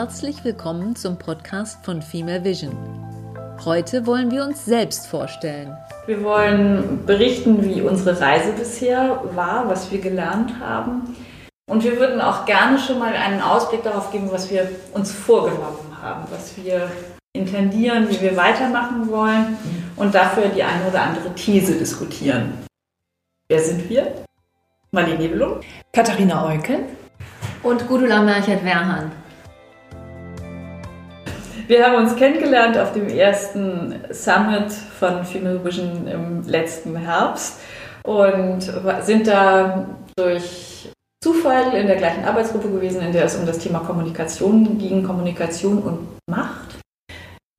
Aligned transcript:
Herzlich 0.00 0.44
willkommen 0.44 0.94
zum 0.94 1.18
Podcast 1.18 1.84
von 1.84 2.02
Female 2.02 2.44
Vision. 2.44 2.72
Heute 3.64 4.06
wollen 4.06 4.30
wir 4.30 4.44
uns 4.44 4.64
selbst 4.64 5.08
vorstellen. 5.08 5.76
Wir 6.06 6.22
wollen 6.22 7.04
berichten, 7.04 7.64
wie 7.64 7.82
unsere 7.82 8.20
Reise 8.20 8.52
bisher 8.52 9.20
war, 9.34 9.68
was 9.68 9.90
wir 9.90 10.00
gelernt 10.00 10.52
haben. 10.60 11.16
Und 11.68 11.82
wir 11.82 11.98
würden 11.98 12.20
auch 12.20 12.46
gerne 12.46 12.78
schon 12.78 13.00
mal 13.00 13.12
einen 13.12 13.42
Ausblick 13.42 13.82
darauf 13.82 14.12
geben, 14.12 14.30
was 14.30 14.48
wir 14.52 14.70
uns 14.94 15.10
vorgenommen 15.10 16.00
haben, 16.00 16.28
was 16.30 16.56
wir 16.56 16.88
intendieren, 17.32 18.08
wie 18.08 18.20
wir 18.20 18.36
weitermachen 18.36 19.10
wollen 19.10 19.56
und 19.96 20.14
dafür 20.14 20.46
die 20.46 20.62
eine 20.62 20.86
oder 20.86 21.02
andere 21.02 21.34
These 21.34 21.76
diskutieren. 21.76 22.52
Wer 23.48 23.58
sind 23.58 23.90
wir? 23.90 24.14
Marlene 24.92 25.18
Nebelung. 25.18 25.58
Katharina 25.92 26.46
Eucken. 26.46 26.84
Und 27.64 27.88
Gudula 27.88 28.22
Merchert-Werhan. 28.22 29.10
Wir 31.68 31.84
haben 31.84 31.96
uns 31.96 32.16
kennengelernt 32.16 32.78
auf 32.78 32.94
dem 32.94 33.10
ersten 33.10 33.94
Summit 34.10 34.72
von 34.72 35.22
Female 35.26 35.62
Vision 35.62 36.08
im 36.08 36.42
letzten 36.48 36.96
Herbst 36.96 37.58
und 38.04 38.62
sind 39.02 39.26
da 39.26 39.86
durch 40.16 40.90
Zufall 41.22 41.74
in 41.74 41.86
der 41.86 41.96
gleichen 41.96 42.24
Arbeitsgruppe 42.24 42.70
gewesen, 42.70 43.02
in 43.02 43.12
der 43.12 43.26
es 43.26 43.36
um 43.36 43.44
das 43.44 43.58
Thema 43.58 43.80
Kommunikation 43.80 44.78
ging, 44.78 45.02
Kommunikation 45.04 45.78
und 45.80 46.08
Macht. 46.26 46.78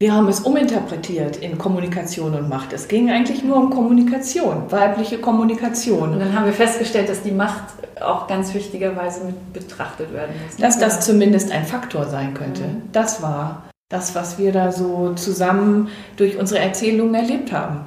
Wir 0.01 0.11
haben 0.11 0.27
es 0.27 0.39
uminterpretiert 0.39 1.37
in 1.37 1.59
Kommunikation 1.59 2.33
und 2.33 2.49
Macht. 2.49 2.73
Es 2.73 2.87
ging 2.87 3.11
eigentlich 3.11 3.43
nur 3.43 3.57
um 3.57 3.69
Kommunikation, 3.69 4.71
weibliche 4.71 5.19
Kommunikation. 5.19 6.13
Und 6.13 6.19
dann 6.19 6.33
haben 6.33 6.45
wir 6.45 6.53
festgestellt, 6.53 7.09
dass 7.09 7.21
die 7.21 7.31
Macht 7.31 7.65
auch 8.01 8.25
ganz 8.25 8.55
wichtigerweise 8.55 9.25
mit 9.25 9.53
betrachtet 9.53 10.11
werden 10.13 10.33
muss. 10.43 10.55
Dass 10.55 10.79
das 10.79 11.05
zumindest 11.05 11.51
ein 11.51 11.65
Faktor 11.65 12.05
sein 12.05 12.33
könnte. 12.33 12.63
Mhm. 12.63 12.81
Das 12.91 13.21
war 13.21 13.68
das, 13.89 14.15
was 14.15 14.37
wir 14.37 14.51
da 14.51 14.71
so 14.71 15.13
zusammen 15.15 15.89
durch 16.15 16.37
unsere 16.37 16.61
Erzählungen 16.61 17.15
erlebt 17.15 17.51
haben. 17.51 17.85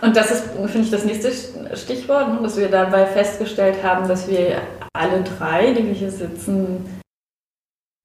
Und 0.00 0.16
das 0.16 0.30
ist, 0.30 0.50
finde 0.50 0.80
ich, 0.80 0.90
das 0.90 1.04
nächste 1.04 1.32
Stichwort, 1.76 2.28
ne, 2.28 2.40
dass 2.42 2.56
wir 2.56 2.68
dabei 2.68 3.06
festgestellt 3.06 3.82
haben, 3.82 4.06
dass 4.06 4.28
wir 4.28 4.62
alle 4.92 5.22
drei, 5.22 5.72
die 5.72 5.86
wir 5.86 5.94
hier 5.94 6.10
sitzen, 6.10 7.00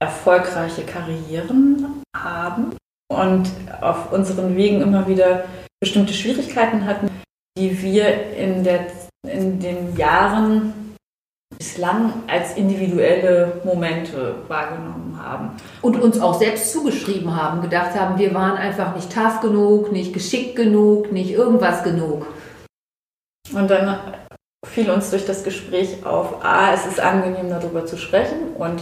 erfolgreiche 0.02 0.84
Karrieren 0.84 2.02
haben 2.16 2.76
und 3.12 3.50
auf 3.82 4.12
unseren 4.14 4.56
Wegen 4.56 4.82
immer 4.82 5.08
wieder 5.08 5.46
bestimmte 5.82 6.14
Schwierigkeiten 6.14 6.86
hatten, 6.86 7.10
die 7.58 7.82
wir 7.82 8.34
in, 8.36 8.64
der, 8.64 8.88
in 9.28 9.60
den 9.60 9.98
Jahren 9.98 10.89
bislang 11.60 12.24
als 12.28 12.56
individuelle 12.56 13.62
Momente 13.66 14.36
wahrgenommen 14.48 15.20
haben. 15.22 15.52
Und 15.82 16.02
uns 16.02 16.20
auch 16.20 16.40
selbst 16.40 16.72
zugeschrieben 16.72 17.36
haben, 17.36 17.62
gedacht 17.62 18.00
haben, 18.00 18.18
wir 18.18 18.34
waren 18.34 18.58
einfach 18.58 18.96
nicht 18.96 19.14
tough 19.14 19.42
genug, 19.42 19.92
nicht 19.92 20.14
geschickt 20.14 20.56
genug, 20.56 21.12
nicht 21.12 21.32
irgendwas 21.32 21.84
genug. 21.84 22.28
Und 23.54 23.70
dann 23.70 24.00
fiel 24.66 24.90
uns 24.90 25.10
durch 25.10 25.26
das 25.26 25.44
Gespräch 25.44 26.06
auf, 26.06 26.44
a, 26.44 26.74
es 26.74 26.86
ist 26.86 27.00
angenehm 27.00 27.50
darüber 27.50 27.86
zu 27.86 27.98
sprechen 27.98 28.54
und 28.58 28.82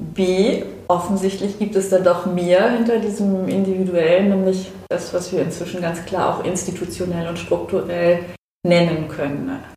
B, 0.00 0.62
offensichtlich 0.88 1.58
gibt 1.58 1.74
es 1.74 1.88
da 1.88 1.98
doch 1.98 2.26
mehr 2.26 2.70
hinter 2.70 2.98
diesem 2.98 3.48
Individuellen, 3.48 4.28
nämlich 4.28 4.70
das, 4.88 5.12
was 5.12 5.32
wir 5.32 5.42
inzwischen 5.42 5.80
ganz 5.80 6.04
klar 6.04 6.36
auch 6.38 6.44
institutionell 6.44 7.28
und 7.28 7.38
strukturell 7.38 8.24
nennen 8.66 9.08
können. 9.08 9.75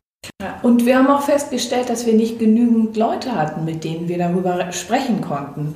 Und 0.62 0.86
wir 0.86 0.96
haben 0.96 1.08
auch 1.08 1.22
festgestellt, 1.22 1.88
dass 1.88 2.06
wir 2.06 2.14
nicht 2.14 2.38
genügend 2.38 2.96
Leute 2.96 3.34
hatten, 3.34 3.64
mit 3.64 3.84
denen 3.84 4.08
wir 4.08 4.18
darüber 4.18 4.72
sprechen 4.72 5.20
konnten. 5.20 5.74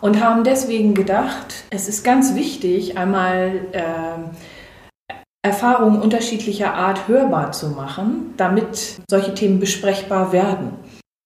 Und 0.00 0.22
haben 0.22 0.42
deswegen 0.42 0.94
gedacht, 0.94 1.64
es 1.70 1.88
ist 1.88 2.02
ganz 2.02 2.34
wichtig, 2.34 2.98
einmal 2.98 3.66
äh, 3.72 5.14
Erfahrungen 5.44 6.00
unterschiedlicher 6.00 6.74
Art 6.74 7.08
hörbar 7.08 7.52
zu 7.52 7.68
machen, 7.70 8.34
damit 8.36 9.00
solche 9.08 9.34
Themen 9.34 9.60
besprechbar 9.60 10.32
werden 10.32 10.74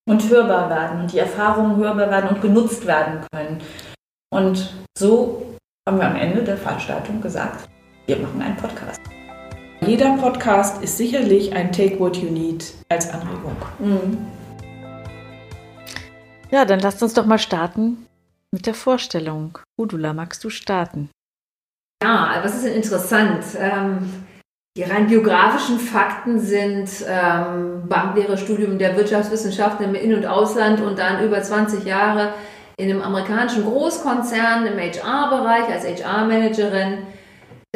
und 0.09 0.28
hörbar 0.28 0.71
werden 0.71 1.03
und 1.03 1.12
die 1.12 1.19
Erfahrungen 1.19 1.76
hörbar 1.76 2.10
werden 2.10 2.31
und 2.31 2.43
genutzt 2.43 2.87
werden 2.87 3.21
können. 3.32 3.60
Und 4.31 4.75
so 4.97 5.55
haben 5.88 5.99
wir 5.99 6.06
am 6.09 6.16
Ende 6.16 6.43
der 6.43 6.56
Veranstaltung 6.56 7.21
gesagt, 7.21 7.69
wir 8.06 8.19
machen 8.19 8.43
einen 8.43 8.56
Podcast. 8.56 9.00
Jeder 9.86 10.16
Podcast 10.16 10.82
ist 10.82 10.97
sicherlich 10.97 11.52
ein 11.54 11.70
Take 11.70 12.00
What 12.00 12.16
You 12.16 12.28
Need 12.28 12.74
als 12.88 13.08
Anregung. 13.08 13.56
Mhm. 13.78 14.19
Ja, 16.50 16.64
dann 16.64 16.80
lasst 16.80 17.04
uns 17.04 17.14
doch 17.14 17.24
mal 17.24 17.38
starten 17.38 18.04
mit 18.50 18.66
der 18.66 18.75
Vorstellung. 18.75 19.58
Udula, 19.78 20.12
magst 20.12 20.42
du 20.42 20.50
starten? 20.50 21.08
Ja, 22.02 22.41
was 22.42 22.56
ist 22.56 22.64
denn 22.64 22.75
interessant? 22.75 23.44
Ähm, 23.60 24.26
die 24.76 24.82
rein 24.82 25.06
biografischen 25.06 25.78
Fakten 25.78 26.41
sind 26.41 26.91
ähm, 27.08 27.84
Banklehre, 27.88 28.36
Studium 28.36 28.78
der 28.78 28.96
Wirtschaftswissenschaften 28.96 29.84
im 29.84 29.94
In- 29.94 30.14
und 30.14 30.26
Ausland 30.26 30.80
und 30.80 30.98
dann 30.98 31.25
über 31.25 31.41
20 31.41 31.84
Jahre 31.84 32.34
in 32.76 32.91
einem 32.91 33.02
amerikanischen 33.02 33.64
Großkonzern 33.64 34.66
im 34.66 34.78
HR-Bereich 34.78 35.69
als 35.69 35.84
HR-Managerin. 35.86 37.06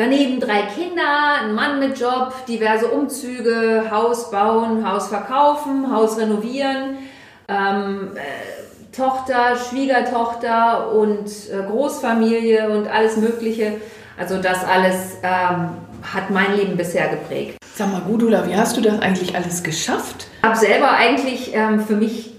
Daneben 0.00 0.40
drei 0.40 0.62
Kinder, 0.62 1.42
ein 1.42 1.54
Mann 1.54 1.78
mit 1.78 2.00
Job, 2.00 2.32
diverse 2.48 2.86
Umzüge, 2.88 3.84
Haus 3.90 4.30
bauen, 4.30 4.90
Haus 4.90 5.08
verkaufen, 5.08 5.94
Haus 5.94 6.16
renovieren, 6.16 6.96
ähm, 7.48 8.12
äh, 8.14 8.96
Tochter, 8.96 9.56
Schwiegertochter 9.56 10.90
und 10.94 11.26
äh, 11.26 11.66
Großfamilie 11.70 12.70
und 12.70 12.88
alles 12.88 13.18
Mögliche. 13.18 13.74
Also 14.18 14.40
das 14.40 14.64
alles 14.64 15.18
ähm, 15.22 15.68
hat 16.02 16.30
mein 16.30 16.56
Leben 16.56 16.78
bisher 16.78 17.08
geprägt. 17.08 17.58
Sag 17.74 17.92
mal, 17.92 18.00
Gudula, 18.00 18.48
wie 18.48 18.56
hast 18.56 18.78
du 18.78 18.80
das 18.80 19.02
eigentlich 19.02 19.36
alles 19.36 19.62
geschafft? 19.62 20.28
Ich 20.38 20.48
habe 20.48 20.56
selber 20.56 20.92
eigentlich 20.92 21.54
ähm, 21.54 21.78
für 21.78 21.96
mich 21.96 22.29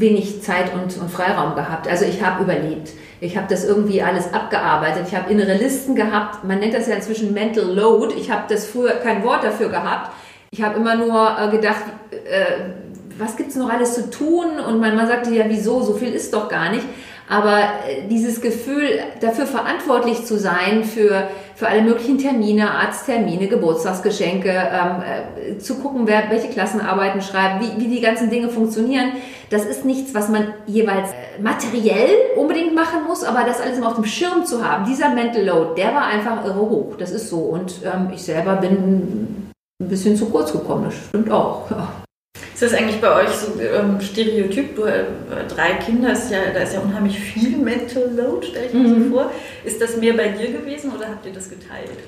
wenig 0.00 0.42
Zeit 0.42 0.72
und, 0.74 0.96
und 0.98 1.10
Freiraum 1.10 1.54
gehabt. 1.54 1.88
Also 1.88 2.04
ich 2.04 2.22
habe 2.22 2.42
überlebt. 2.42 2.90
Ich 3.20 3.36
habe 3.36 3.46
das 3.48 3.64
irgendwie 3.64 4.02
alles 4.02 4.32
abgearbeitet. 4.32 5.04
Ich 5.08 5.14
habe 5.14 5.32
innere 5.32 5.54
Listen 5.54 5.94
gehabt. 5.94 6.44
Man 6.44 6.58
nennt 6.58 6.74
das 6.74 6.88
ja 6.88 6.96
inzwischen 6.96 7.32
Mental 7.32 7.64
Load. 7.64 8.14
Ich 8.18 8.30
habe 8.30 8.42
das 8.48 8.66
früher 8.66 8.92
kein 8.92 9.24
Wort 9.24 9.44
dafür 9.44 9.68
gehabt. 9.68 10.10
Ich 10.50 10.62
habe 10.62 10.76
immer 10.76 10.96
nur 10.96 11.36
äh, 11.38 11.50
gedacht, 11.50 11.84
äh, 12.10 12.70
was 13.18 13.36
gibt 13.36 13.50
es 13.50 13.56
noch 13.56 13.70
alles 13.70 13.94
zu 13.94 14.10
tun? 14.10 14.58
Und 14.66 14.80
mein 14.80 14.96
Mann 14.96 15.06
sagte 15.06 15.30
ja, 15.30 15.44
wieso? 15.48 15.82
So 15.82 15.94
viel 15.94 16.12
ist 16.12 16.34
doch 16.34 16.48
gar 16.48 16.70
nicht. 16.70 16.84
Aber 17.28 17.58
äh, 17.58 18.06
dieses 18.10 18.40
Gefühl, 18.42 19.00
dafür 19.20 19.46
verantwortlich 19.46 20.26
zu 20.26 20.38
sein, 20.38 20.84
für, 20.84 21.28
für 21.54 21.68
alle 21.68 21.80
möglichen 21.80 22.18
Termine, 22.18 22.70
Arzttermine, 22.70 23.48
Geburtstagsgeschenke, 23.48 24.50
ähm, 24.50 25.54
äh, 25.54 25.58
zu 25.58 25.76
gucken, 25.76 26.06
wer 26.06 26.30
welche 26.30 26.48
Klassenarbeiten 26.48 27.22
schreibt, 27.22 27.62
wie, 27.62 27.82
wie 27.82 27.88
die 27.88 28.02
ganzen 28.02 28.28
Dinge 28.28 28.50
funktionieren, 28.50 29.12
das 29.48 29.64
ist 29.64 29.86
nichts, 29.86 30.14
was 30.14 30.28
man 30.28 30.48
jeweils 30.66 31.10
äh, 31.10 31.40
materiell 31.40 32.10
unbedingt 32.36 32.74
machen 32.74 33.04
muss, 33.06 33.24
aber 33.24 33.44
das 33.44 33.60
alles 33.60 33.78
immer 33.78 33.88
auf 33.88 33.94
dem 33.94 34.04
Schirm 34.04 34.44
zu 34.44 34.62
haben, 34.62 34.84
dieser 34.84 35.08
Mental 35.08 35.44
Load, 35.44 35.80
der 35.80 35.94
war 35.94 36.06
einfach 36.06 36.44
irre 36.44 36.60
hoch. 36.60 36.96
Das 36.98 37.10
ist 37.10 37.30
so. 37.30 37.38
Und 37.38 37.80
ähm, 37.84 38.10
ich 38.12 38.22
selber 38.22 38.56
bin 38.56 39.52
ein 39.80 39.88
bisschen 39.88 40.16
zu 40.16 40.26
kurz 40.26 40.52
gekommen, 40.52 40.84
das 40.84 40.94
stimmt 40.94 41.30
auch. 41.30 41.70
Ja. 41.70 41.88
Ist 42.64 42.72
das 42.72 42.80
eigentlich 42.80 43.00
bei 43.00 43.14
euch 43.14 43.28
so 43.28 43.60
ähm, 43.60 44.00
Stereotyp? 44.00 44.74
Du, 44.74 44.84
äh, 44.84 45.04
drei 45.54 45.74
Kinder, 45.74 46.12
ist 46.12 46.30
ja, 46.30 46.38
da 46.52 46.60
ist 46.60 46.72
ja 46.72 46.80
unheimlich 46.80 47.18
viel 47.18 47.58
Mental 47.58 48.10
Load, 48.16 48.46
stelle 48.46 48.66
ich 48.66 48.72
mir 48.72 48.88
mhm. 48.88 49.04
so 49.04 49.16
vor. 49.16 49.30
Ist 49.64 49.82
das 49.82 49.98
mehr 49.98 50.14
bei 50.14 50.28
dir 50.28 50.50
gewesen 50.50 50.90
oder 50.96 51.08
habt 51.08 51.26
ihr 51.26 51.32
das 51.32 51.50
geteilt? 51.50 51.98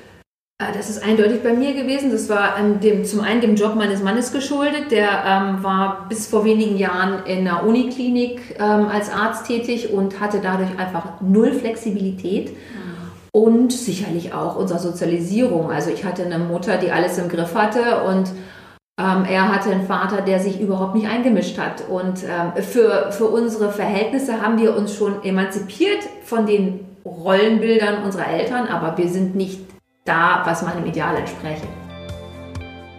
Ah, 0.59 0.71
das 0.73 0.89
ist 0.89 1.03
eindeutig 1.03 1.43
bei 1.43 1.53
mir 1.53 1.75
gewesen. 1.75 2.11
Das 2.11 2.27
war 2.27 2.55
dem, 2.81 3.05
zum 3.05 3.21
einen 3.21 3.41
dem 3.41 3.55
Job 3.55 3.75
meines 3.75 4.01
Mannes 4.01 4.31
geschuldet. 4.31 4.89
Der 4.89 5.23
ähm, 5.27 5.63
war 5.63 6.07
bis 6.09 6.25
vor 6.25 6.43
wenigen 6.43 6.77
Jahren 6.77 7.23
in 7.27 7.47
einer 7.47 7.63
Uniklinik 7.63 8.55
ähm, 8.57 8.87
als 8.87 9.11
Arzt 9.11 9.45
tätig 9.45 9.93
und 9.93 10.19
hatte 10.19 10.39
dadurch 10.41 10.71
einfach 10.79 11.21
null 11.21 11.53
Flexibilität. 11.53 12.49
Mhm. 12.49 12.97
Und 13.31 13.71
sicherlich 13.73 14.33
auch 14.33 14.55
unsere 14.55 14.79
Sozialisierung. 14.79 15.69
Also 15.69 15.91
ich 15.91 16.03
hatte 16.03 16.25
eine 16.25 16.39
Mutter, 16.39 16.77
die 16.77 16.89
alles 16.89 17.19
im 17.19 17.29
Griff 17.29 17.53
hatte 17.53 18.01
und 18.05 18.31
ähm, 18.99 19.25
er 19.29 19.53
hatte 19.53 19.69
einen 19.69 19.85
Vater, 19.85 20.21
der 20.21 20.39
sich 20.39 20.59
überhaupt 20.59 20.95
nicht 20.95 21.07
eingemischt 21.07 21.57
hat. 21.59 21.83
Und 21.87 22.23
ähm, 22.23 22.63
für, 22.63 23.11
für 23.11 23.25
unsere 23.25 23.71
Verhältnisse 23.71 24.41
haben 24.41 24.57
wir 24.57 24.75
uns 24.75 24.95
schon 24.95 25.23
emanzipiert 25.23 26.03
von 26.23 26.47
den 26.47 26.85
Rollenbildern 27.05 28.03
unserer 28.03 28.27
Eltern, 28.27 28.67
aber 28.67 28.97
wir 28.97 29.07
sind 29.07 29.35
nicht 29.35 29.59
da, 30.03 30.41
was 30.45 30.63
meinem 30.63 30.85
Ideal 30.85 31.15
entspreche. 31.15 31.67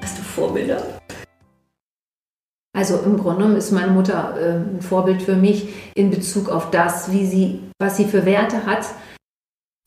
Hast 0.03 0.19
du 0.19 0.23
Vorbilder? 0.23 0.83
Also 2.77 2.99
im 3.05 3.19
Grunde 3.19 3.39
genommen 3.39 3.57
ist 3.57 3.73
meine 3.73 3.91
Mutter 3.91 4.35
äh, 4.41 4.51
ein 4.53 4.81
Vorbild 4.81 5.21
für 5.21 5.35
mich 5.35 5.69
in 5.97 6.11
Bezug 6.11 6.49
auf 6.49 6.71
das, 6.71 7.11
wie 7.11 7.27
sie, 7.27 7.61
was 7.81 7.97
sie 7.97 8.05
für 8.05 8.25
Werte 8.25 8.67
hat. 8.67 8.87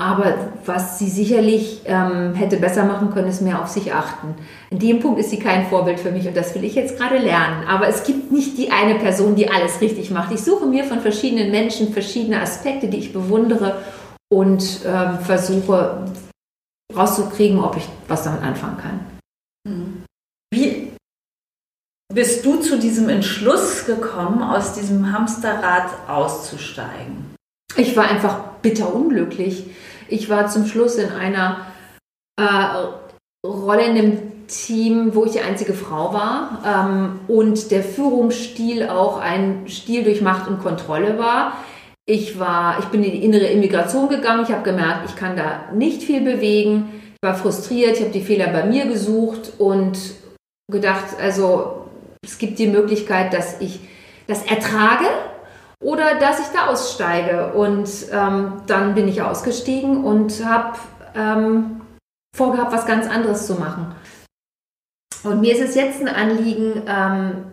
Aber 0.02 0.34
was 0.66 0.98
sie 0.98 1.08
sicherlich 1.08 1.82
ähm, 1.86 2.34
hätte 2.34 2.58
besser 2.58 2.86
machen 2.86 3.12
können, 3.12 3.28
ist 3.28 3.44
mehr 3.44 3.62
auf 3.62 3.68
sich 3.68 3.94
achten. 3.94 4.34
In 4.72 4.80
dem 4.80 5.00
Punkt 5.00 5.20
ist 5.20 5.30
sie 5.30 5.38
kein 5.38 5.68
Vorbild 5.68 6.00
für 6.00 6.10
mich 6.10 6.28
und 6.28 6.36
das 6.36 6.56
will 6.56 6.64
ich 6.64 6.74
jetzt 6.74 6.98
gerade 6.98 7.20
lernen. 7.20 7.68
Aber 7.68 7.88
es 7.88 8.04
gibt 8.04 8.32
nicht 8.32 8.58
die 8.58 8.72
eine 8.72 8.96
Person, 8.96 9.36
die 9.36 9.52
alles 9.52 9.80
richtig 9.80 10.10
macht. 10.10 10.34
Ich 10.34 10.42
suche 10.42 10.66
mir 10.66 10.86
von 10.86 11.02
verschiedenen 11.02 11.52
Menschen 11.52 11.94
verschiedene 11.94 12.42
Aspekte, 12.42 12.88
die 12.88 12.98
ich 12.98 13.14
bewundere 13.14 13.78
und 14.34 14.80
ähm, 14.88 15.20
versuche 15.20 16.06
rauszukriegen, 16.98 17.60
ob 17.60 17.78
ich 17.78 17.88
was 18.08 18.24
damit 18.24 18.42
anfangen 18.42 18.78
kann. 18.78 19.00
Mhm. 19.68 20.04
Wie 20.52 20.94
bist 22.12 22.44
du 22.44 22.56
zu 22.56 22.80
diesem 22.80 23.08
Entschluss 23.08 23.86
gekommen, 23.86 24.42
aus 24.42 24.74
diesem 24.74 25.14
Hamsterrad 25.14 25.92
auszusteigen? 26.10 27.36
Ich 27.78 27.96
war 27.96 28.10
einfach 28.10 28.40
bitter 28.64 28.94
unglücklich. 28.94 29.66
Ich 30.12 30.30
war 30.30 30.48
zum 30.48 30.66
Schluss 30.66 30.96
in 30.96 31.10
einer 31.10 31.66
äh, 32.38 33.48
Rolle 33.48 33.86
in 33.86 33.98
einem 33.98 34.48
Team, 34.48 35.16
wo 35.16 35.26
ich 35.26 35.32
die 35.32 35.40
einzige 35.40 35.74
Frau 35.74 36.14
war 36.14 36.62
ähm, 36.66 37.22
und 37.28 37.72
der 37.72 37.82
Führungsstil 37.82 38.90
auch 38.90 39.20
ein 39.20 39.68
Stil 39.68 40.04
durch 40.04 40.22
Macht 40.22 40.50
und 40.50 40.62
Kontrolle 40.62 41.18
war. 41.18 41.58
Ich 42.06 42.38
war, 42.40 42.80
ich 42.80 42.86
bin 42.86 43.04
in 43.04 43.12
die 43.12 43.24
innere 43.24 43.46
Immigration 43.46 44.10
gegangen. 44.10 44.44
Ich 44.44 44.52
habe 44.52 44.64
gemerkt, 44.64 45.10
ich 45.10 45.16
kann 45.16 45.38
da 45.38 45.72
nicht 45.74 46.04
viel 46.04 46.22
bewegen. 46.22 47.02
Ich 47.14 47.28
war 47.28 47.36
frustriert. 47.36 47.94
Ich 47.94 48.02
habe 48.02 48.12
die 48.12 48.22
Fehler 48.22 48.48
bei 48.48 48.66
mir 48.66 48.88
gesucht 48.88 49.54
und 49.60 49.98
gedacht, 50.70 51.06
also 51.22 51.86
es 52.22 52.38
gibt 52.38 52.60
die 52.60 52.68
Möglichkeit, 52.68 53.34
dass 53.34 53.62
ich 53.62 53.80
das 54.28 54.44
ertrage 54.44 55.06
oder 55.82 56.16
dass 56.16 56.40
ich 56.40 56.48
da 56.48 56.68
aussteige. 56.68 57.54
Und 57.54 57.90
ähm, 58.12 58.62
dann 58.68 58.96
bin 58.96 59.08
ich 59.08 59.22
ausgestiegen 59.22 60.04
und 60.04 60.46
habe 60.46 60.78
ähm, 61.16 61.82
vorgehabt, 62.36 62.72
was 62.72 62.86
ganz 62.86 63.08
anderes 63.08 63.48
zu 63.48 63.56
machen. 63.56 63.94
Und 65.24 65.42
mir 65.42 65.54
ist 65.54 65.62
es 65.62 65.76
jetzt 65.76 66.02
ein 66.02 66.08
Anliegen, 66.08 66.84
ähm, 66.88 67.52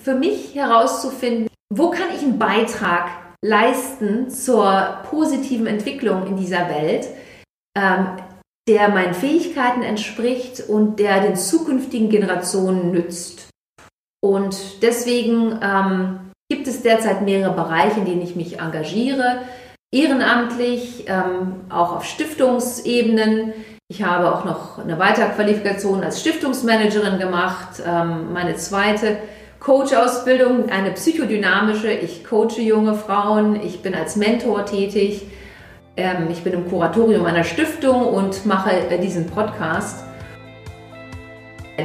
für 0.00 0.14
mich 0.14 0.54
herauszufinden, 0.54 1.48
wo 1.72 1.90
kann 1.90 2.08
ich 2.14 2.22
einen 2.22 2.38
Beitrag 2.38 3.10
leisten 3.44 4.30
zur 4.30 5.00
positiven 5.10 5.66
Entwicklung 5.66 6.26
in 6.26 6.36
dieser 6.36 6.68
Welt, 6.68 7.08
ähm, 7.76 8.16
der 8.68 8.88
meinen 8.88 9.14
Fähigkeiten 9.14 9.82
entspricht 9.82 10.68
und 10.68 10.98
der 10.98 11.20
den 11.20 11.36
zukünftigen 11.36 12.08
Generationen 12.08 12.92
nützt. 12.92 13.48
Und 14.20 14.82
deswegen 14.82 15.58
ähm, 15.62 16.21
gibt 16.52 16.68
es 16.68 16.82
derzeit 16.82 17.22
mehrere 17.22 17.54
Bereiche, 17.54 18.00
in 18.00 18.04
denen 18.04 18.20
ich 18.20 18.36
mich 18.36 18.60
engagiere. 18.60 19.38
Ehrenamtlich, 19.90 21.06
ähm, 21.08 21.62
auch 21.70 21.96
auf 21.96 22.04
Stiftungsebenen. 22.04 23.54
Ich 23.88 24.02
habe 24.02 24.30
auch 24.30 24.44
noch 24.44 24.78
eine 24.78 24.98
Weiterqualifikation 24.98 26.04
als 26.04 26.20
Stiftungsmanagerin 26.20 27.18
gemacht, 27.18 27.82
ähm, 27.86 28.34
meine 28.34 28.56
zweite 28.56 29.16
Coach-Ausbildung, 29.60 30.68
eine 30.68 30.90
psychodynamische. 30.90 31.90
Ich 31.90 32.22
coache 32.22 32.60
junge 32.60 32.96
Frauen, 32.96 33.58
ich 33.58 33.80
bin 33.80 33.94
als 33.94 34.16
Mentor 34.16 34.66
tätig, 34.66 35.22
ähm, 35.96 36.28
ich 36.30 36.44
bin 36.44 36.52
im 36.52 36.68
Kuratorium 36.68 37.24
einer 37.24 37.44
Stiftung 37.44 38.04
und 38.04 38.44
mache 38.44 38.72
äh, 38.90 38.98
diesen 38.98 39.26
Podcast. 39.26 40.04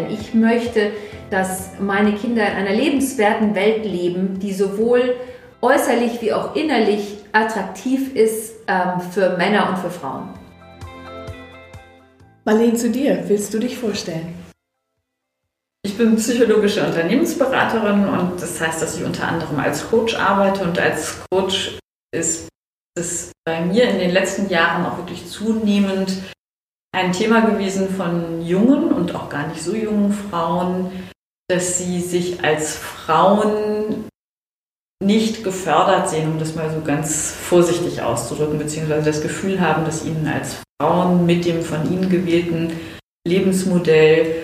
Ich 0.10 0.34
möchte 0.34 0.92
dass 1.30 1.72
meine 1.80 2.14
Kinder 2.14 2.46
in 2.48 2.54
einer 2.54 2.74
lebenswerten 2.74 3.56
Welt 3.56 3.86
leben, 3.86 4.40
die 4.40 4.54
sowohl 4.54 5.16
äußerlich 5.62 6.22
wie 6.22 6.34
auch 6.34 6.56
innerlich 6.56 7.18
attraktiv 7.32 8.16
ist 8.16 8.56
ähm, 8.68 9.00
für 9.12 9.38
Männer 9.38 9.70
und 9.70 9.78
für 9.80 9.90
Frauen. 9.90 10.30
Marlene, 12.46 12.76
zu 12.76 12.90
dir, 12.90 13.24
willst 13.28 13.54
du 13.54 13.60
dich 13.60 13.78
vorstellen? 13.78 14.34
Ich 15.84 15.98
bin 15.98 16.16
psychologische 16.16 16.86
Unternehmensberaterin 16.86 18.08
und 18.08 18.42
das 18.42 18.60
heißt, 18.60 18.82
dass 18.82 18.98
ich 18.98 19.04
unter 19.04 19.28
anderem 19.28 19.60
als 19.60 19.90
Coach 19.90 20.16
arbeite 20.16 20.64
und 20.64 20.80
als 20.80 21.18
Coach 21.30 21.78
ist 22.14 22.48
es 22.96 23.32
bei 23.46 23.62
mir 23.62 23.90
in 23.90 24.00
den 24.00 24.12
letzten 24.12 24.50
Jahren 24.50 24.86
auch 24.86 24.98
wirklich 24.98 25.28
zunehmend 25.28 26.14
ein 26.94 27.14
Thema 27.14 27.42
gewesen 27.42 27.90
von 27.90 28.42
jungen 28.42 28.92
und 28.92 29.14
auch 29.14 29.30
gar 29.30 29.48
nicht 29.48 29.62
so 29.62 29.76
jungen 29.76 30.12
Frauen, 30.14 30.92
dass 31.50 31.78
sie 31.78 32.02
sich 32.02 32.44
als 32.44 32.76
Frauen 32.76 34.08
nicht 35.04 35.44
gefördert 35.44 36.10
sehen, 36.10 36.32
um 36.32 36.40
das 36.40 36.56
mal 36.56 36.70
so 36.74 36.82
ganz 36.82 37.32
vorsichtig 37.32 38.02
auszudrücken, 38.02 38.58
beziehungsweise 38.58 39.06
das 39.06 39.22
Gefühl 39.22 39.62
haben, 39.62 39.86
dass 39.86 40.06
ihnen 40.06 40.28
als 40.28 40.58
Frauen 40.82 41.26
mit 41.26 41.46
dem 41.46 41.62
von 41.62 41.92
ihnen 41.92 42.10
gewählten 42.10 42.74
Lebensmodell 43.28 44.44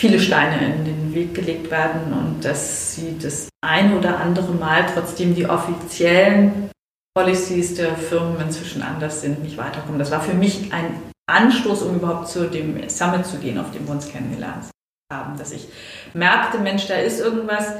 viele 0.00 0.20
Steine 0.20 0.74
in 0.76 0.84
den 0.84 1.14
Weg 1.14 1.34
gelegt 1.34 1.70
werden 1.70 2.12
und 2.12 2.44
dass 2.44 2.94
sie 2.94 3.16
das 3.20 3.48
ein 3.64 3.96
oder 3.96 4.20
andere 4.20 4.52
Mal 4.52 4.86
trotzdem 4.92 5.34
die 5.34 5.46
offiziellen 5.46 6.70
Policies 7.16 7.76
der 7.76 7.96
Firmen 7.96 8.40
inzwischen 8.40 8.82
anders 8.82 9.20
sind, 9.20 9.42
nicht 9.42 9.56
weiterkommen. 9.56 9.98
Das 9.98 10.10
war 10.10 10.20
für 10.20 10.34
mich 10.34 10.72
ein 10.72 11.00
Anstoß, 11.30 11.82
um 11.82 11.96
überhaupt 11.96 12.28
zu 12.28 12.50
dem 12.50 12.88
Summit 12.88 13.24
zu 13.24 13.38
gehen, 13.38 13.58
auf 13.58 13.70
dem 13.70 13.86
wir 13.86 13.94
uns 13.94 14.08
kennengelernt 14.08 14.73
haben, 15.12 15.38
dass 15.38 15.52
ich 15.52 15.68
merkte, 16.12 16.58
Mensch, 16.58 16.86
da 16.86 16.94
ist 16.94 17.20
irgendwas, 17.20 17.74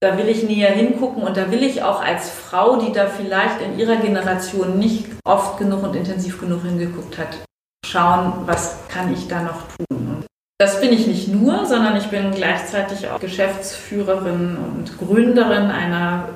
da 0.00 0.18
will 0.18 0.28
ich 0.28 0.42
näher 0.42 0.70
hingucken 0.70 1.22
und 1.22 1.36
da 1.36 1.50
will 1.50 1.62
ich 1.62 1.82
auch 1.82 2.02
als 2.02 2.30
Frau, 2.30 2.76
die 2.76 2.92
da 2.92 3.06
vielleicht 3.06 3.60
in 3.60 3.78
ihrer 3.78 3.96
Generation 3.96 4.78
nicht 4.78 5.06
oft 5.24 5.58
genug 5.58 5.82
und 5.82 5.96
intensiv 5.96 6.40
genug 6.40 6.62
hingeguckt 6.62 7.18
hat, 7.18 7.38
schauen, 7.86 8.46
was 8.46 8.86
kann 8.88 9.12
ich 9.12 9.28
da 9.28 9.42
noch 9.42 9.62
tun. 9.68 10.16
Und 10.16 10.26
das 10.58 10.80
bin 10.80 10.92
ich 10.92 11.06
nicht 11.06 11.28
nur, 11.28 11.66
sondern 11.66 11.96
ich 11.96 12.08
bin 12.08 12.30
gleichzeitig 12.32 13.08
auch 13.08 13.20
Geschäftsführerin 13.20 14.56
und 14.56 14.98
Gründerin 14.98 15.70
einer 15.70 16.28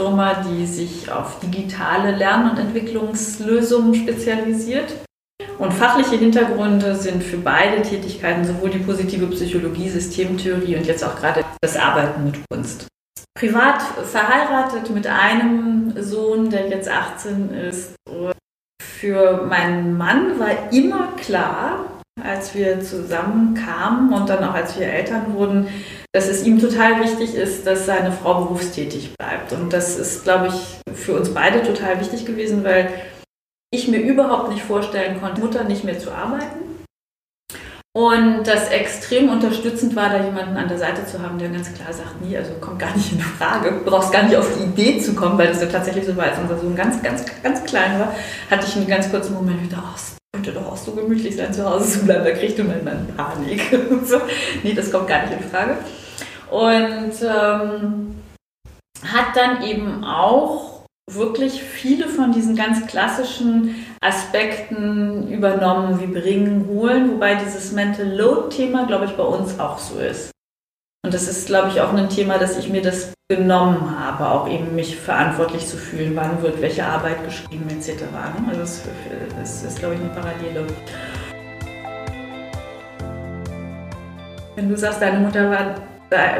Firma, 0.00 0.42
die 0.42 0.66
sich 0.66 1.10
auf 1.10 1.40
digitale 1.40 2.16
Lern- 2.16 2.50
und 2.50 2.58
Entwicklungslösungen 2.58 3.94
spezialisiert. 3.94 4.94
Und 5.60 5.74
fachliche 5.74 6.16
Hintergründe 6.16 6.96
sind 6.96 7.22
für 7.22 7.36
beide 7.36 7.82
Tätigkeiten 7.82 8.46
sowohl 8.46 8.70
die 8.70 8.78
positive 8.78 9.26
Psychologie, 9.26 9.90
Systemtheorie 9.90 10.74
und 10.76 10.86
jetzt 10.86 11.04
auch 11.04 11.14
gerade 11.14 11.44
das 11.60 11.76
Arbeiten 11.76 12.24
mit 12.24 12.38
Kunst. 12.50 12.86
Privat 13.38 13.82
verheiratet 13.82 14.88
mit 14.88 15.06
einem 15.06 15.92
Sohn, 16.02 16.48
der 16.48 16.70
jetzt 16.70 16.88
18 16.88 17.50
ist. 17.50 17.94
Für 18.82 19.42
meinen 19.42 19.98
Mann 19.98 20.38
war 20.40 20.72
immer 20.72 21.08
klar, 21.16 22.00
als 22.24 22.54
wir 22.54 22.80
zusammen 22.80 23.52
kamen 23.54 24.14
und 24.14 24.30
dann 24.30 24.42
auch 24.42 24.54
als 24.54 24.78
wir 24.78 24.86
Eltern 24.86 25.34
wurden, 25.34 25.68
dass 26.14 26.28
es 26.28 26.42
ihm 26.42 26.58
total 26.58 27.00
wichtig 27.00 27.34
ist, 27.34 27.66
dass 27.66 27.84
seine 27.84 28.12
Frau 28.12 28.44
berufstätig 28.44 29.12
bleibt. 29.18 29.52
Und 29.52 29.74
das 29.74 29.98
ist, 29.98 30.24
glaube 30.24 30.48
ich, 30.48 30.94
für 30.94 31.16
uns 31.16 31.34
beide 31.34 31.62
total 31.62 32.00
wichtig 32.00 32.24
gewesen, 32.24 32.64
weil 32.64 32.90
ich 33.70 33.88
mir 33.88 34.00
überhaupt 34.00 34.50
nicht 34.50 34.62
vorstellen 34.62 35.20
konnte, 35.20 35.40
Mutter 35.40 35.64
nicht 35.64 35.84
mehr 35.84 35.98
zu 35.98 36.10
arbeiten. 36.12 36.70
Und 37.92 38.44
das 38.44 38.68
extrem 38.68 39.30
unterstützend 39.30 39.96
war, 39.96 40.10
da 40.10 40.24
jemanden 40.24 40.56
an 40.56 40.68
der 40.68 40.78
Seite 40.78 41.04
zu 41.06 41.20
haben, 41.20 41.38
der 41.38 41.48
ganz 41.48 41.72
klar 41.74 41.92
sagt, 41.92 42.20
nee, 42.20 42.36
also 42.36 42.52
kommt 42.60 42.78
gar 42.78 42.94
nicht 42.94 43.12
in 43.12 43.20
Frage, 43.20 43.72
du 43.72 43.84
brauchst 43.84 44.12
gar 44.12 44.22
nicht 44.22 44.36
auf 44.36 44.48
die 44.56 44.62
Idee 44.62 45.00
zu 45.00 45.14
kommen, 45.14 45.36
weil 45.36 45.48
das 45.48 45.60
ja 45.60 45.66
tatsächlich 45.66 46.06
so 46.06 46.16
war, 46.16 46.26
als 46.26 46.38
unser 46.38 46.58
Sohn 46.58 46.76
ganz, 46.76 47.02
ganz, 47.02 47.24
ganz 47.42 47.64
klein 47.64 47.98
war, 47.98 48.14
hatte 48.48 48.66
ich 48.68 48.76
einen 48.76 48.86
ganz 48.86 49.10
kurzen 49.10 49.34
Moment 49.34 49.60
wieder, 49.64 49.82
oh, 49.82 49.98
könnte 50.32 50.52
doch 50.52 50.70
auch 50.70 50.76
so 50.76 50.92
gemütlich 50.92 51.34
sein, 51.34 51.52
zu 51.52 51.68
Hause 51.68 51.98
zu 51.98 52.04
bleiben, 52.04 52.24
da 52.24 52.30
kriegt 52.30 52.56
du 52.60 52.62
mein 52.62 52.84
Mann 52.84 53.08
Panik. 53.16 53.60
so. 54.04 54.20
Nee, 54.62 54.74
das 54.74 54.92
kommt 54.92 55.08
gar 55.08 55.26
nicht 55.26 55.32
in 55.32 55.50
Frage. 55.50 55.76
Und 56.48 57.12
ähm, 57.22 58.14
hat 59.04 59.34
dann 59.36 59.64
eben 59.64 60.04
auch 60.04 60.69
wirklich 61.14 61.62
viele 61.62 62.08
von 62.08 62.32
diesen 62.32 62.56
ganz 62.56 62.86
klassischen 62.86 63.86
Aspekten 64.00 65.28
übernommen, 65.28 66.00
wie 66.00 66.06
bringen, 66.06 66.66
holen, 66.68 67.12
wobei 67.12 67.34
dieses 67.34 67.72
Mental 67.72 68.06
Load-Thema, 68.06 68.86
glaube 68.86 69.06
ich, 69.06 69.12
bei 69.12 69.22
uns 69.22 69.58
auch 69.58 69.78
so 69.78 69.98
ist. 69.98 70.30
Und 71.04 71.14
das 71.14 71.28
ist, 71.28 71.46
glaube 71.46 71.68
ich, 71.68 71.80
auch 71.80 71.92
ein 71.92 72.08
Thema, 72.08 72.38
dass 72.38 72.58
ich 72.58 72.68
mir 72.68 72.82
das 72.82 73.12
genommen 73.30 73.98
habe, 73.98 74.28
auch 74.28 74.48
eben 74.48 74.74
mich 74.74 74.96
verantwortlich 74.96 75.66
zu 75.66 75.76
fühlen, 75.76 76.14
wann 76.14 76.42
wird 76.42 76.60
welche 76.60 76.84
Arbeit 76.84 77.24
geschrieben 77.24 77.68
etc. 77.70 78.02
Ne? 78.02 78.48
Also 78.48 78.60
das, 78.60 78.82
das 79.38 79.62
ist, 79.62 79.78
glaube 79.78 79.94
ich, 79.94 80.00
eine 80.00 80.10
Parallele. 80.10 80.66
Wenn 84.56 84.68
du 84.68 84.76
sagst, 84.76 85.00
deine 85.00 85.20
Mutter 85.20 85.50
war 85.50 85.74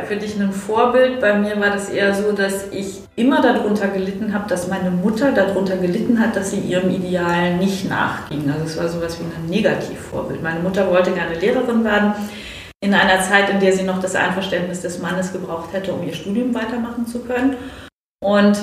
für 0.06 0.16
dich 0.16 0.38
ein 0.38 0.52
Vorbild. 0.52 1.20
Bei 1.20 1.34
mir 1.34 1.60
war 1.60 1.70
das 1.70 1.88
eher 1.88 2.12
so, 2.14 2.32
dass 2.32 2.68
ich 2.72 3.02
immer 3.14 3.40
darunter 3.40 3.88
gelitten 3.88 4.34
habe, 4.34 4.48
dass 4.48 4.68
meine 4.68 4.90
Mutter 4.90 5.32
darunter 5.32 5.76
gelitten 5.76 6.18
hat, 6.18 6.34
dass 6.34 6.50
sie 6.50 6.58
ihrem 6.58 6.90
Ideal 6.90 7.56
nicht 7.56 7.88
nachging. 7.88 8.50
Also 8.50 8.64
es 8.64 8.76
war 8.76 8.88
sowas 8.88 9.18
wie 9.20 9.24
ein 9.24 9.48
Negativvorbild. 9.48 10.42
Meine 10.42 10.60
Mutter 10.60 10.90
wollte 10.90 11.12
gerne 11.12 11.34
Lehrerin 11.34 11.84
werden 11.84 12.14
in 12.80 12.94
einer 12.94 13.22
Zeit, 13.22 13.50
in 13.50 13.60
der 13.60 13.72
sie 13.72 13.84
noch 13.84 14.00
das 14.00 14.16
Einverständnis 14.16 14.80
des 14.80 15.00
Mannes 15.00 15.32
gebraucht 15.32 15.72
hätte, 15.72 15.92
um 15.92 16.06
ihr 16.06 16.14
Studium 16.14 16.54
weitermachen 16.54 17.06
zu 17.06 17.20
können. 17.20 17.56
Und 18.22 18.58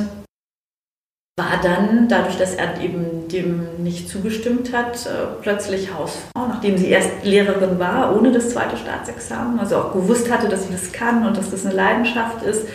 war 1.37 1.61
dann, 1.61 2.09
dadurch, 2.09 2.37
dass 2.37 2.55
er 2.55 2.81
eben 2.81 3.27
dem 3.27 3.83
nicht 3.83 4.09
zugestimmt 4.09 4.73
hat, 4.73 5.05
äh, 5.05 5.27
plötzlich 5.41 5.93
Hausfrau, 5.93 6.47
nachdem 6.47 6.77
sie 6.77 6.89
erst 6.89 7.23
Lehrerin 7.23 7.77
war, 7.77 8.15
ohne 8.15 8.31
das 8.31 8.49
zweite 8.49 8.75
Staatsexamen, 8.75 9.59
also 9.59 9.77
auch 9.77 9.93
gewusst 9.93 10.31
hatte, 10.31 10.49
dass 10.49 10.65
sie 10.65 10.71
das 10.71 10.91
kann 10.91 11.25
und 11.27 11.37
dass 11.37 11.51
das 11.51 11.63
eine 11.65 11.75
Leidenschaft 11.75 12.41
ist. 12.43 12.67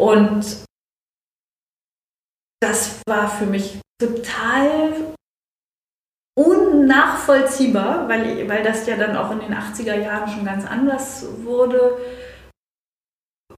Und 0.00 0.62
das 2.60 3.00
war 3.08 3.28
für 3.28 3.46
mich 3.46 3.80
total 4.00 4.92
unnachvollziehbar, 6.38 8.08
weil, 8.08 8.48
weil 8.48 8.62
das 8.62 8.86
ja 8.86 8.96
dann 8.96 9.16
auch 9.16 9.32
in 9.32 9.40
den 9.40 9.54
80er 9.54 9.96
Jahren 9.96 10.30
schon 10.30 10.44
ganz 10.44 10.64
anders 10.64 11.26
wurde 11.42 11.98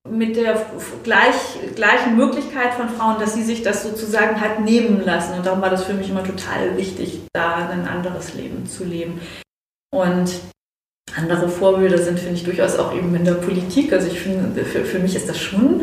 mit 0.09 0.37
der 0.37 0.67
gleich, 1.03 1.59
gleichen 1.75 2.17
Möglichkeit 2.17 2.75
von 2.75 2.89
Frauen, 2.91 3.19
dass 3.19 3.35
sie 3.35 3.43
sich 3.43 3.63
das 3.63 3.83
sozusagen 3.83 4.41
hat 4.41 4.61
nehmen 4.61 5.03
lassen. 5.03 5.35
Und 5.35 5.47
darum 5.47 5.63
war 5.63 5.71
das 5.71 5.85
für 5.85 5.95
mich 5.95 6.11
immer 6.11 6.25
total 6.25 6.77
wichtig, 6.77 7.21
da 7.33 7.69
ein 7.69 7.89
anderes 7.89 8.35
Leben 8.35 8.67
zu 8.67 8.85
leben. 8.85 9.21
Und 9.91 10.31
andere 11.17 11.49
Vorbilder 11.49 11.99
sind, 11.99 12.19
finde 12.19 12.35
ich, 12.35 12.45
durchaus 12.45 12.77
auch 12.77 12.95
eben 12.95 13.15
in 13.15 13.25
der 13.25 13.35
Politik. 13.35 13.93
Also 13.93 14.09
ich 14.09 14.21
finde, 14.21 14.65
für, 14.65 14.85
für 14.85 14.99
mich 14.99 15.17
ist 15.17 15.29
das 15.29 15.39
schon 15.39 15.83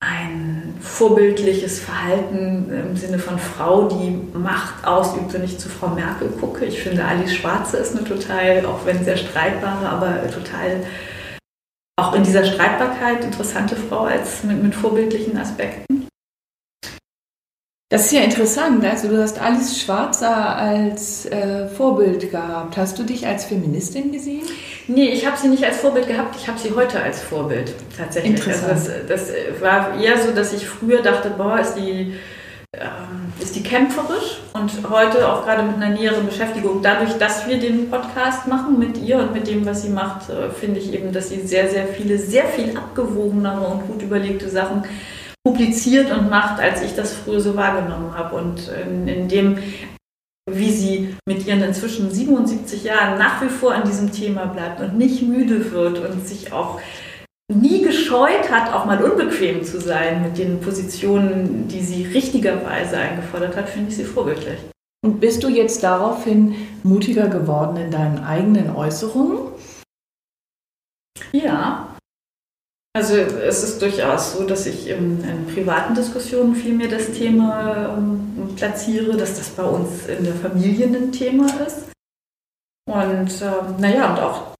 ein 0.00 0.74
vorbildliches 0.80 1.80
Verhalten 1.80 2.70
im 2.70 2.96
Sinne 2.96 3.18
von 3.18 3.38
Frau, 3.38 3.88
die 3.88 4.10
Macht 4.36 4.84
ausübt, 4.84 5.32
wenn 5.32 5.44
ich 5.44 5.58
zu 5.58 5.68
Frau 5.68 5.88
Merkel 5.88 6.28
gucke. 6.28 6.64
Ich 6.64 6.82
finde, 6.82 7.04
Alice 7.04 7.34
Schwarze 7.34 7.78
ist 7.78 7.96
eine 7.96 8.04
total, 8.04 8.66
auch 8.66 8.84
wenn 8.84 9.04
sehr 9.04 9.16
streitbare, 9.16 9.88
aber 9.88 10.30
total 10.30 10.84
auch 12.02 12.14
in 12.14 12.22
dieser 12.22 12.44
Streitbarkeit 12.44 13.24
interessante 13.24 13.76
Frau 13.76 14.04
als 14.04 14.42
mit, 14.44 14.62
mit 14.62 14.74
vorbildlichen 14.74 15.36
Aspekten. 15.36 16.08
Das 17.90 18.06
ist 18.06 18.12
ja 18.12 18.22
interessant. 18.22 18.82
Also 18.86 19.08
du 19.08 19.22
hast 19.22 19.38
Alice 19.38 19.78
Schwarzer 19.78 20.56
als 20.56 21.26
äh, 21.26 21.68
Vorbild 21.68 22.30
gehabt. 22.30 22.78
Hast 22.78 22.98
du 22.98 23.02
dich 23.02 23.26
als 23.26 23.44
Feministin 23.44 24.12
gesehen? 24.12 24.44
Nee, 24.88 25.10
ich 25.10 25.26
habe 25.26 25.36
sie 25.36 25.48
nicht 25.48 25.62
als 25.62 25.76
Vorbild 25.76 26.06
gehabt. 26.06 26.34
Ich 26.36 26.48
habe 26.48 26.58
sie 26.58 26.74
heute 26.74 27.02
als 27.02 27.20
Vorbild 27.20 27.74
tatsächlich. 27.94 28.36
Interessant. 28.36 28.72
Also 28.72 28.90
das, 29.06 29.26
das 29.26 29.60
war 29.60 30.00
eher 30.00 30.18
so, 30.22 30.32
dass 30.32 30.54
ich 30.54 30.66
früher 30.66 31.02
dachte, 31.02 31.30
boah, 31.36 31.60
ist 31.60 31.74
die 31.74 32.14
ähm, 32.74 33.32
ist 33.38 33.54
die 33.54 33.62
kämpferisch 33.62 34.40
und 34.54 34.90
heute 34.90 35.30
auch 35.30 35.44
gerade 35.44 35.62
mit 35.62 35.76
einer 35.76 35.90
näheren 35.90 36.26
Beschäftigung. 36.26 36.82
Dadurch, 36.82 37.14
dass 37.14 37.46
wir 37.48 37.58
den 37.58 37.90
Podcast 37.90 38.46
machen 38.46 38.78
mit 38.78 38.98
ihr 38.98 39.18
und 39.18 39.32
mit 39.32 39.46
dem, 39.46 39.64
was 39.64 39.82
sie 39.82 39.88
macht, 39.88 40.28
äh, 40.28 40.50
finde 40.50 40.80
ich 40.80 40.92
eben, 40.92 41.12
dass 41.12 41.30
sie 41.30 41.40
sehr, 41.40 41.68
sehr 41.68 41.86
viele, 41.86 42.18
sehr 42.18 42.44
viel 42.44 42.76
abgewogenere 42.76 43.66
und 43.66 43.86
gut 43.86 44.02
überlegte 44.02 44.48
Sachen 44.48 44.84
publiziert 45.44 46.10
und 46.12 46.30
macht, 46.30 46.60
als 46.60 46.82
ich 46.82 46.94
das 46.94 47.12
früher 47.12 47.40
so 47.40 47.56
wahrgenommen 47.56 48.16
habe. 48.16 48.36
Und 48.36 48.68
in, 48.68 49.08
in 49.08 49.28
dem, 49.28 49.58
wie 50.50 50.70
sie 50.70 51.16
mit 51.26 51.46
ihren 51.46 51.62
inzwischen 51.62 52.10
77 52.10 52.84
Jahren 52.84 53.18
nach 53.18 53.40
wie 53.42 53.48
vor 53.48 53.74
an 53.74 53.84
diesem 53.84 54.12
Thema 54.12 54.46
bleibt 54.46 54.80
und 54.80 54.98
nicht 54.98 55.22
müde 55.22 55.72
wird 55.72 55.98
und 55.98 56.26
sich 56.26 56.52
auch 56.52 56.80
nie 57.54 57.82
gescheut 57.82 58.50
hat, 58.50 58.72
auch 58.72 58.84
mal 58.84 59.02
unbequem 59.02 59.64
zu 59.64 59.80
sein 59.80 60.22
mit 60.22 60.38
den 60.38 60.60
Positionen, 60.60 61.68
die 61.68 61.80
sie 61.80 62.04
richtigerweise 62.04 62.96
eingefordert 62.96 63.56
hat, 63.56 63.68
finde 63.68 63.90
ich 63.90 63.96
sie 63.96 64.04
vorbildlich. 64.04 64.58
Und 65.04 65.20
bist 65.20 65.42
du 65.42 65.48
jetzt 65.48 65.82
daraufhin 65.82 66.54
mutiger 66.84 67.28
geworden 67.28 67.76
in 67.76 67.90
deinen 67.90 68.22
eigenen 68.22 68.74
Äußerungen? 68.74 69.38
Ja. 71.32 71.96
Also 72.94 73.16
es 73.16 73.62
ist 73.62 73.80
durchaus 73.80 74.34
so, 74.34 74.46
dass 74.46 74.66
ich 74.66 74.88
in, 74.88 75.24
in 75.24 75.46
privaten 75.46 75.94
Diskussionen 75.94 76.54
viel 76.54 76.74
mehr 76.74 76.88
das 76.88 77.10
Thema 77.12 77.96
ähm, 77.96 78.54
platziere, 78.54 79.16
dass 79.16 79.38
das 79.38 79.48
bei 79.50 79.64
uns 79.64 80.06
in 80.06 80.24
der 80.24 80.34
Familie 80.34 80.86
ein 80.86 81.10
Thema 81.10 81.46
ist. 81.66 81.90
Und 82.86 83.42
ähm, 83.42 83.76
naja, 83.78 84.10
und 84.12 84.20
auch 84.20 84.54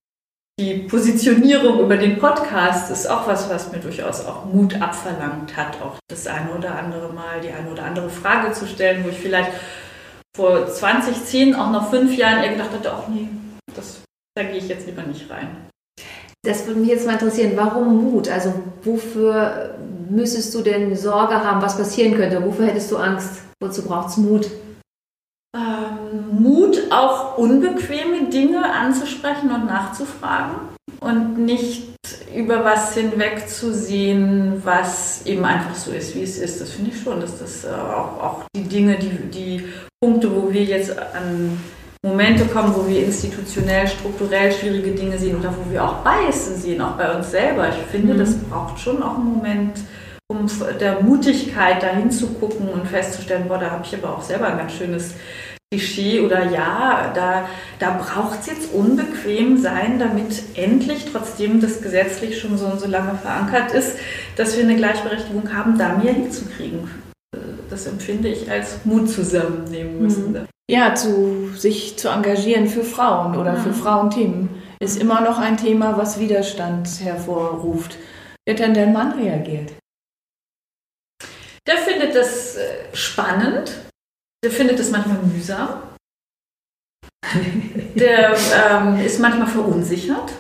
die 0.61 0.75
Positionierung 0.75 1.81
über 1.81 1.97
den 1.97 2.19
Podcast 2.19 2.91
ist 2.91 3.09
auch 3.09 3.27
was, 3.27 3.49
was 3.49 3.73
mir 3.73 3.79
durchaus 3.79 4.25
auch 4.25 4.45
Mut 4.45 4.81
abverlangt 4.81 5.57
hat, 5.57 5.81
auch 5.81 5.97
das 6.09 6.27
eine 6.27 6.51
oder 6.53 6.77
andere 6.77 7.13
Mal 7.13 7.41
die 7.41 7.51
eine 7.51 7.71
oder 7.71 7.85
andere 7.85 8.11
Frage 8.11 8.53
zu 8.53 8.67
stellen, 8.67 9.03
wo 9.05 9.09
ich 9.09 9.19
vielleicht 9.19 9.51
vor 10.37 10.67
20, 10.67 11.25
10, 11.25 11.55
auch 11.55 11.71
noch 11.71 11.91
fünf 11.91 12.17
Jahren 12.17 12.43
eher 12.43 12.53
gedacht 12.53 12.73
hatte, 12.73 12.93
ach 12.93 13.09
nee, 13.09 13.29
das, 13.75 14.03
da 14.35 14.45
gehe 14.45 14.59
ich 14.59 14.69
jetzt 14.69 14.87
lieber 14.87 15.03
nicht 15.03 15.31
rein. 15.31 15.69
Das 16.45 16.67
würde 16.67 16.81
mich 16.81 16.89
jetzt 16.89 17.07
mal 17.07 17.15
interessieren, 17.15 17.53
warum 17.55 18.11
Mut? 18.11 18.29
Also 18.29 18.53
wofür 18.83 19.77
müsstest 20.11 20.55
du 20.55 20.63
denn 20.63 20.95
Sorge 20.97 21.35
haben, 21.35 21.63
was 21.63 21.77
passieren 21.77 22.15
könnte? 22.15 22.45
Wofür 22.45 22.67
hättest 22.67 22.91
du 22.91 22.97
Angst? 22.97 23.43
Wozu 23.61 23.83
braucht 23.83 24.09
es 24.09 24.17
Mut? 24.17 24.51
Ähm, 25.55 26.41
Mut, 26.43 26.79
auch 26.91 27.37
unbequeme 27.37 28.31
Dinge 28.31 28.73
anzusprechen 28.73 29.51
und 29.51 29.67
nachzufragen 29.67 30.55
und 31.01 31.39
nicht 31.39 31.89
über 32.35 32.65
was 32.65 32.95
hinwegzusehen, 32.95 34.63
was 34.65 35.27
eben 35.27 35.45
einfach 35.45 35.75
so 35.75 35.93
ist, 35.93 36.15
wie 36.15 36.23
es 36.23 36.39
ist. 36.39 36.61
Das 36.61 36.71
finde 36.71 36.91
ich 36.91 37.03
schon, 37.03 37.21
dass 37.21 37.39
das 37.39 37.65
äh, 37.65 37.69
auch, 37.69 38.23
auch 38.23 38.45
die 38.57 38.65
Dinge, 38.65 38.99
die, 38.99 39.11
die 39.31 39.65
Punkte, 40.01 40.35
wo 40.35 40.51
wir 40.51 40.65
jetzt 40.65 40.99
an 40.99 41.59
Momente 42.05 42.47
kommen, 42.47 42.75
wo 42.75 42.89
wir 42.89 43.05
institutionell, 43.05 43.87
strukturell 43.87 44.51
schwierige 44.53 44.93
Dinge 44.93 45.19
sehen 45.19 45.39
oder 45.39 45.55
wo 45.55 45.71
wir 45.71 45.85
auch 45.85 45.97
Beiße 45.97 46.57
sehen, 46.57 46.81
auch 46.81 46.97
bei 46.97 47.15
uns 47.15 47.31
selber. 47.31 47.69
Ich 47.69 47.87
finde, 47.91 48.15
mhm. 48.15 48.19
das 48.19 48.35
braucht 48.39 48.81
schon 48.81 49.03
auch 49.03 49.17
einen 49.17 49.35
Moment, 49.35 49.79
um 50.33 50.51
der 50.81 51.03
Mutigkeit 51.03 51.83
dahin 51.83 52.11
zu 52.11 52.29
gucken 52.35 52.69
und 52.69 52.87
festzustellen, 52.87 53.49
boah, 53.49 53.59
da 53.59 53.71
habe 53.71 53.85
ich 53.85 53.95
aber 53.95 54.17
auch 54.17 54.23
selber 54.23 54.47
ein 54.47 54.59
ganz 54.59 54.73
schönes 54.73 55.15
Klischee 55.71 56.21
oder 56.21 56.51
ja, 56.51 57.13
da, 57.15 57.49
da 57.79 57.91
braucht 57.97 58.41
es 58.41 58.47
jetzt 58.47 58.75
unbequem 58.75 59.57
sein, 59.59 59.99
damit 59.99 60.43
endlich, 60.55 61.07
trotzdem 61.11 61.61
das 61.61 61.81
gesetzlich 61.81 62.39
schon 62.39 62.59
so 62.59 62.67
und 62.67 62.81
so 62.81 62.87
lange 62.87 63.17
verankert 63.17 63.73
ist, 63.73 63.97
dass 64.37 64.57
wir 64.57 64.65
eine 64.65 64.77
Gleichberechtigung 64.77 65.53
haben, 65.55 65.79
da 65.79 65.97
mehr 65.97 66.13
hinzukriegen. 66.13 66.91
Das 67.71 67.87
empfinde 67.87 68.29
ich 68.29 68.51
als 68.51 68.85
Mut 68.85 69.09
zusammennehmen 69.09 70.03
müssen. 70.03 70.33
Mhm. 70.33 70.47
Ja, 70.71 70.95
zu, 70.95 71.49
sich 71.57 71.97
zu 71.99 72.09
engagieren 72.09 72.69
für 72.69 72.85
Frauen 72.85 73.37
oder 73.37 73.57
für 73.57 73.73
Frauenthemen 73.73 74.51
ist 74.79 75.01
immer 75.01 75.21
noch 75.23 75.39
ein 75.39 75.57
Thema, 75.57 75.97
was 75.97 76.21
Widerstand 76.21 76.89
hervorruft. 77.03 77.97
Wird 78.47 78.59
denn 78.59 78.75
dein 78.75 78.93
Mann 78.93 79.13
reagiert? 79.13 79.73
Der 81.67 81.77
findet 81.79 82.15
das 82.15 82.57
äh, 82.57 82.95
spannend, 82.95 83.73
der 84.45 84.51
findet 84.51 84.81
es 84.81 84.91
manchmal 84.91 85.19
mühsam, 85.19 85.83
der 87.95 88.35
ähm, 88.35 88.99
ist 89.01 89.21
manchmal 89.21 89.47
verunsichert 89.47 90.33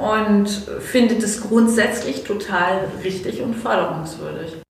und 0.00 0.48
findet 0.80 1.22
es 1.22 1.42
grundsätzlich 1.42 2.24
total 2.24 2.88
richtig 3.04 3.42
und 3.42 3.54
förderungswürdig. 3.54 4.62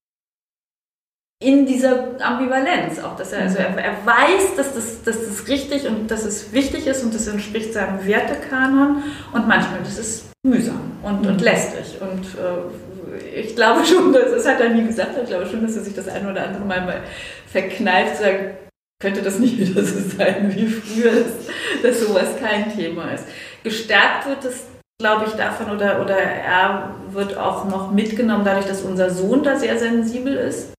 In 1.41 1.65
dieser 1.65 2.21
Ambivalenz 2.21 2.99
auch, 2.99 3.15
dass 3.17 3.33
er, 3.33 3.41
also 3.41 3.57
er, 3.57 3.77
er 3.77 4.05
weiß, 4.05 4.55
dass 4.55 4.73
das, 4.73 5.03
dass 5.03 5.25
das 5.25 5.47
richtig 5.47 5.87
und 5.87 6.09
dass 6.09 6.23
es 6.23 6.53
wichtig 6.53 6.87
ist 6.87 7.03
und 7.03 7.13
das 7.13 7.27
entspricht 7.27 7.73
seinem 7.73 8.05
Wertekanon 8.05 9.03
und 9.33 9.47
manchmal 9.47 9.79
das 9.79 9.97
ist 9.97 10.31
mühsam 10.45 10.91
und, 11.01 11.25
und 11.25 11.37
mhm. 11.37 11.43
lästig 11.43 12.01
und 12.01 12.25
äh, 12.35 12.92
ich 13.35 13.55
glaube 13.55 13.85
schon, 13.85 14.13
das, 14.13 14.31
das 14.31 14.47
hat 14.47 14.61
er 14.61 14.69
nie 14.69 14.85
gesagt, 14.85 15.11
ich 15.21 15.29
glaube 15.29 15.45
schon, 15.45 15.61
dass 15.61 15.75
er 15.75 15.83
sich 15.83 15.93
das 15.93 16.07
eine 16.07 16.31
oder 16.31 16.45
andere 16.47 16.65
Mal, 16.65 17.03
verkneift, 17.47 18.17
sagen, 18.17 18.57
könnte 19.01 19.21
das 19.21 19.39
nicht 19.39 19.57
wieder 19.57 19.83
so 19.83 19.99
sein 20.17 20.53
wie 20.55 20.67
früher, 20.67 21.11
dass, 21.11 21.83
dass 21.83 22.07
sowas 22.07 22.29
kein 22.39 22.75
Thema 22.75 23.11
ist. 23.11 23.25
Gestärkt 23.63 24.27
wird 24.27 24.45
es, 24.45 24.65
glaube 24.99 25.25
ich, 25.27 25.33
davon 25.33 25.71
oder, 25.71 26.01
oder 26.01 26.17
er 26.17 26.95
wird 27.09 27.37
auch 27.37 27.65
noch 27.65 27.91
mitgenommen, 27.91 28.45
dadurch, 28.45 28.65
dass 28.65 28.81
unser 28.81 29.09
Sohn 29.09 29.43
da 29.43 29.57
sehr 29.57 29.77
sensibel 29.77 30.35
ist 30.35 30.73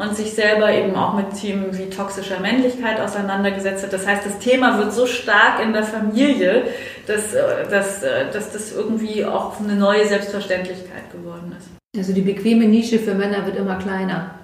und 0.00 0.16
sich 0.16 0.32
selber 0.32 0.72
eben 0.72 0.94
auch 0.96 1.14
mit 1.14 1.34
Themen 1.34 1.76
wie 1.76 1.90
toxischer 1.90 2.40
Männlichkeit 2.40 3.00
auseinandergesetzt 3.00 3.84
hat. 3.84 3.92
Das 3.92 4.06
heißt, 4.06 4.24
das 4.24 4.38
Thema 4.38 4.78
wird 4.78 4.92
so 4.92 5.06
stark 5.06 5.62
in 5.62 5.72
der 5.72 5.84
Familie, 5.84 6.64
dass, 7.06 7.34
äh, 7.34 7.68
dass, 7.68 8.02
äh, 8.02 8.30
dass 8.32 8.52
das 8.52 8.72
irgendwie 8.72 9.24
auch 9.24 9.60
eine 9.60 9.74
neue 9.74 10.06
Selbstverständlichkeit 10.06 11.12
geworden 11.12 11.54
ist. 11.58 11.68
Also 11.96 12.12
die 12.12 12.22
bequeme 12.22 12.66
Nische 12.66 12.98
für 12.98 13.14
Männer 13.14 13.44
wird 13.46 13.56
immer 13.56 13.76
kleiner. 13.76 14.36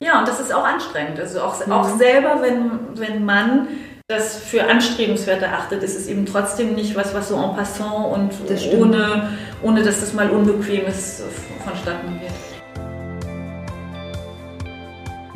Ja, 0.00 0.20
und 0.20 0.28
das 0.28 0.40
ist 0.40 0.54
auch 0.54 0.64
anstrengend. 0.64 1.18
Also 1.20 1.40
auch, 1.40 1.64
mhm. 1.66 1.72
auch 1.72 1.98
selber, 1.98 2.40
wenn, 2.40 2.98
wenn 2.98 3.24
man 3.24 3.68
das 4.08 4.38
für 4.38 4.64
anstrebenswert 4.64 5.42
erachtet, 5.42 5.82
ist 5.82 5.98
es 5.98 6.06
eben 6.06 6.24
trotzdem 6.24 6.74
nicht 6.74 6.96
was, 6.96 7.12
was 7.14 7.28
so 7.28 7.36
en 7.36 7.54
passant 7.54 8.06
und 8.06 8.32
ohne, 8.74 9.36
ohne 9.62 9.82
dass 9.82 10.00
das 10.00 10.14
mal 10.14 10.30
unbequem 10.30 10.86
ist, 10.86 11.22
vonstatten 11.62 12.18
geht. 12.18 12.47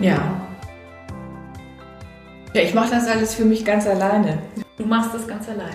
Ja. 0.02 0.40
Ja, 2.54 2.60
ich 2.60 2.74
mache 2.74 2.90
das 2.90 3.06
alles 3.06 3.34
für 3.34 3.44
mich 3.44 3.64
ganz 3.64 3.86
alleine. 3.86 4.38
Du 4.76 4.84
machst 4.84 5.14
das 5.14 5.28
ganz 5.28 5.48
alleine. 5.48 5.70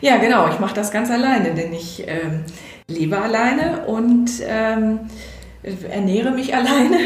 Ja, 0.00 0.16
genau, 0.16 0.48
ich 0.48 0.58
mache 0.58 0.74
das 0.74 0.90
ganz 0.90 1.10
alleine, 1.10 1.52
denn 1.52 1.72
ich 1.74 2.02
ähm, 2.06 2.44
lebe 2.88 3.18
alleine 3.18 3.84
und 3.86 4.30
ähm, 4.46 5.00
ernähre 5.62 6.30
mich 6.30 6.54
alleine 6.56 6.96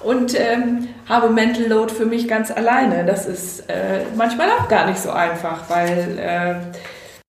und 0.00 0.38
ähm, 0.38 0.88
habe 1.08 1.30
Mental 1.30 1.66
Load 1.66 1.92
für 1.92 2.06
mich 2.06 2.28
ganz 2.28 2.52
alleine. 2.52 3.04
Das 3.04 3.26
ist 3.26 3.68
äh, 3.68 4.04
manchmal 4.16 4.50
auch 4.50 4.68
gar 4.68 4.86
nicht 4.86 5.00
so 5.00 5.10
einfach, 5.10 5.68
weil 5.68 6.18
äh, 6.18 6.54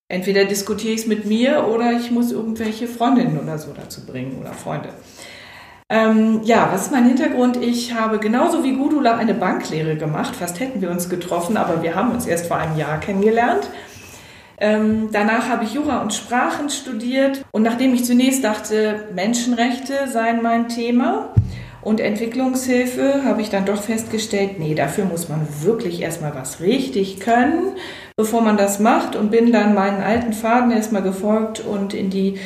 entweder 0.08 0.44
diskutiere 0.44 0.94
ich 0.94 1.00
es 1.00 1.06
mit 1.08 1.24
mir 1.26 1.66
oder 1.66 1.92
ich 1.92 2.12
muss 2.12 2.30
irgendwelche 2.30 2.86
Freundinnen 2.86 3.38
oder 3.38 3.58
so 3.58 3.72
dazu 3.72 4.06
bringen 4.06 4.38
oder 4.40 4.52
Freunde. 4.52 4.90
Ähm, 5.90 6.40
ja, 6.44 6.70
was 6.72 6.86
ist 6.86 6.92
mein 6.92 7.06
Hintergrund? 7.06 7.58
Ich 7.58 7.94
habe 7.94 8.18
genauso 8.18 8.64
wie 8.64 8.72
Gudula 8.72 9.16
eine 9.16 9.34
Banklehre 9.34 9.96
gemacht. 9.96 10.34
Fast 10.34 10.58
hätten 10.58 10.80
wir 10.80 10.90
uns 10.90 11.10
getroffen, 11.10 11.56
aber 11.56 11.82
wir 11.82 11.94
haben 11.94 12.10
uns 12.10 12.26
erst 12.26 12.46
vor 12.46 12.56
einem 12.56 12.78
Jahr 12.78 12.98
kennengelernt. 13.00 13.68
Ähm, 14.58 15.10
danach 15.12 15.48
habe 15.48 15.64
ich 15.64 15.74
Jura 15.74 16.00
und 16.00 16.14
Sprachen 16.14 16.70
studiert 16.70 17.44
und 17.50 17.62
nachdem 17.62 17.92
ich 17.92 18.04
zunächst 18.04 18.44
dachte, 18.44 19.08
Menschenrechte 19.14 20.08
seien 20.08 20.42
mein 20.42 20.68
Thema 20.68 21.34
und 21.82 22.00
Entwicklungshilfe, 22.00 23.24
habe 23.24 23.42
ich 23.42 23.50
dann 23.50 23.66
doch 23.66 23.82
festgestellt, 23.82 24.58
nee, 24.58 24.74
dafür 24.74 25.04
muss 25.04 25.28
man 25.28 25.46
wirklich 25.62 26.00
erstmal 26.00 26.34
was 26.34 26.60
richtig 26.60 27.20
können, 27.20 27.72
bevor 28.16 28.40
man 28.42 28.56
das 28.56 28.78
macht 28.78 29.16
und 29.16 29.30
bin 29.30 29.52
dann 29.52 29.74
meinen 29.74 30.02
alten 30.02 30.32
Faden 30.32 30.70
erstmal 30.70 31.02
gefolgt 31.02 31.60
und 31.60 31.92
in 31.92 32.08
die 32.08 32.38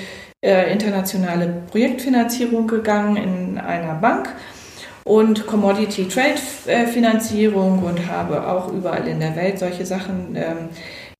äh, 0.44 0.72
internationale 0.72 1.62
Projektfinanzierung 1.70 2.66
gegangen 2.66 3.16
in 3.16 3.58
einer 3.58 3.94
Bank 3.94 4.34
und 5.04 5.46
Commodity 5.46 6.06
Trade 6.06 6.38
äh, 6.66 6.86
Finanzierung 6.86 7.82
und 7.82 8.08
habe 8.08 8.46
auch 8.46 8.72
überall 8.72 9.08
in 9.08 9.20
der 9.20 9.34
Welt 9.36 9.58
solche 9.58 9.86
Sachen 9.86 10.36
ähm, 10.36 10.68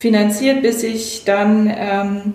finanziert, 0.01 0.63
bis 0.63 0.83
ich 0.83 1.25
dann 1.25 1.73
ähm, 1.75 2.35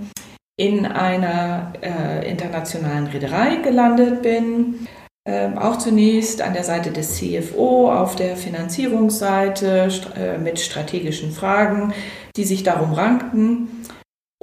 in 0.58 0.86
einer 0.86 1.74
äh, 1.82 2.30
internationalen 2.30 3.08
Reederei 3.08 3.58
gelandet 3.58 4.22
bin. 4.22 4.88
Ähm, 5.26 5.58
auch 5.58 5.78
zunächst 5.78 6.42
an 6.42 6.54
der 6.54 6.66
Seite 6.66 6.92
des 6.92 7.16
CFO 7.18 7.90
auf 7.90 8.18
der 8.18 8.36
Finanzierungsseite 8.36 9.90
st 9.90 10.10
äh, 10.18 10.38
mit 10.38 10.60
strategischen 10.60 11.32
Fragen, 11.32 11.94
die 12.36 12.44
sich 12.44 12.64
darum 12.64 12.92
rankten. 12.92 13.83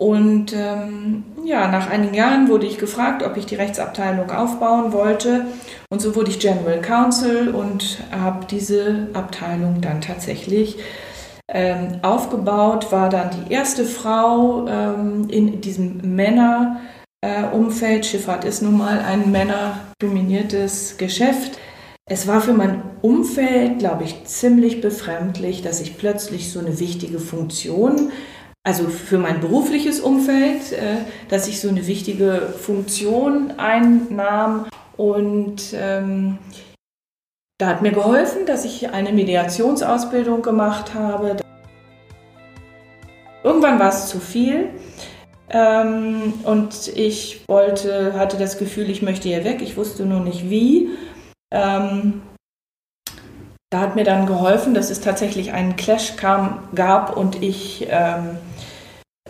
Und 0.00 0.54
ähm, 0.54 1.25
ja, 1.45 1.69
nach 1.71 1.90
einigen 1.90 2.14
Jahren 2.14 2.49
wurde 2.49 2.64
ich 2.64 2.78
gefragt, 2.78 3.23
ob 3.23 3.37
ich 3.37 3.45
die 3.45 3.57
Rechtsabteilung 3.57 4.30
aufbauen 4.30 4.95
wollte. 4.95 5.45
Und 5.90 6.00
so 6.00 6.16
wurde 6.16 6.30
ich 6.30 6.38
General 6.38 6.80
Counsel 6.80 7.50
und 7.50 7.99
habe 8.11 8.47
diese 8.47 9.09
Abteilung 9.12 9.83
dann 9.83 10.00
tatsächlich 10.00 10.78
ähm, 11.52 11.99
aufgebaut, 12.00 12.90
war 12.92 13.11
dann 13.11 13.28
die 13.28 13.52
erste 13.52 13.85
Frau 13.85 14.66
ähm, 14.69 15.28
in 15.28 15.61
diesem 15.61 15.99
Männerumfeld. 16.14 18.00
Äh, 18.00 18.09
Schifffahrt 18.09 18.47
ist 18.47 18.62
nun 18.62 18.78
mal 18.78 19.00
ein 19.00 19.30
männerdominiertes 19.30 20.97
Geschäft. 20.97 21.59
Es 22.07 22.26
war 22.26 22.40
für 22.40 22.54
mein 22.54 22.83
Umfeld, 23.02 23.80
glaube 23.80 24.04
ich, 24.04 24.25
ziemlich 24.25 24.80
befremdlich, 24.80 25.61
dass 25.61 25.83
ich 25.83 25.99
plötzlich 25.99 26.50
so 26.50 26.59
eine 26.59 26.80
wichtige 26.80 27.19
Funktion, 27.19 28.11
also 28.70 28.88
für 28.88 29.18
mein 29.18 29.40
berufliches 29.40 29.98
Umfeld, 29.98 30.70
äh, 30.70 30.98
dass 31.28 31.48
ich 31.48 31.60
so 31.60 31.68
eine 31.68 31.88
wichtige 31.88 32.54
Funktion 32.56 33.54
einnahm 33.56 34.66
und 34.96 35.74
ähm, 35.74 36.38
da 37.58 37.66
hat 37.66 37.82
mir 37.82 37.90
geholfen, 37.90 38.46
dass 38.46 38.64
ich 38.64 38.90
eine 38.90 39.12
Mediationsausbildung 39.12 40.42
gemacht 40.42 40.94
habe. 40.94 41.38
Irgendwann 43.42 43.80
war 43.80 43.88
es 43.88 44.06
zu 44.06 44.20
viel 44.20 44.68
ähm, 45.50 46.34
und 46.44 46.92
ich 46.94 47.42
wollte, 47.48 48.12
hatte 48.16 48.36
das 48.36 48.56
Gefühl, 48.56 48.88
ich 48.88 49.02
möchte 49.02 49.28
hier 49.28 49.42
weg. 49.42 49.62
Ich 49.62 49.76
wusste 49.76 50.06
nur 50.06 50.20
nicht 50.20 50.48
wie. 50.48 50.90
Ähm, 51.50 52.22
da 53.70 53.80
hat 53.80 53.94
mir 53.94 54.04
dann 54.04 54.26
geholfen, 54.26 54.74
dass 54.74 54.90
es 54.90 55.00
tatsächlich 55.00 55.52
einen 55.52 55.76
Clash 55.76 56.16
kam, 56.16 56.68
gab 56.74 57.16
und 57.16 57.40
ich 57.42 57.86
ähm, 57.88 58.38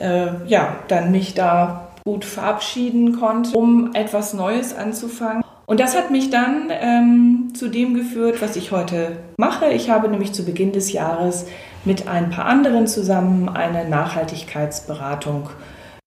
äh, 0.01 0.47
ja, 0.47 0.77
dann 0.89 1.13
mich 1.13 1.35
da 1.35 1.89
gut 2.05 2.25
verabschieden 2.25 3.19
konnte, 3.21 3.57
um 3.57 3.95
etwas 3.95 4.33
Neues 4.33 4.75
anzufangen. 4.75 5.45
Und 5.67 5.79
das 5.79 5.97
hat 5.97 6.11
mich 6.11 6.31
dann 6.31 6.69
ähm, 6.71 7.53
zu 7.55 7.69
dem 7.69 7.95
geführt, 7.95 8.43
was 8.43 8.57
ich 8.57 8.73
heute 8.73 9.19
mache. 9.37 9.67
Ich 9.67 9.89
habe 9.91 10.09
nämlich 10.09 10.33
zu 10.33 10.45
Beginn 10.45 10.73
des 10.73 10.93
Jahres 10.93 11.47
mit 11.85 12.09
ein 12.09 12.31
paar 12.31 12.47
anderen 12.47 12.87
zusammen 12.89 13.49
eine 13.49 13.89
Nachhaltigkeitsberatung 13.89 15.51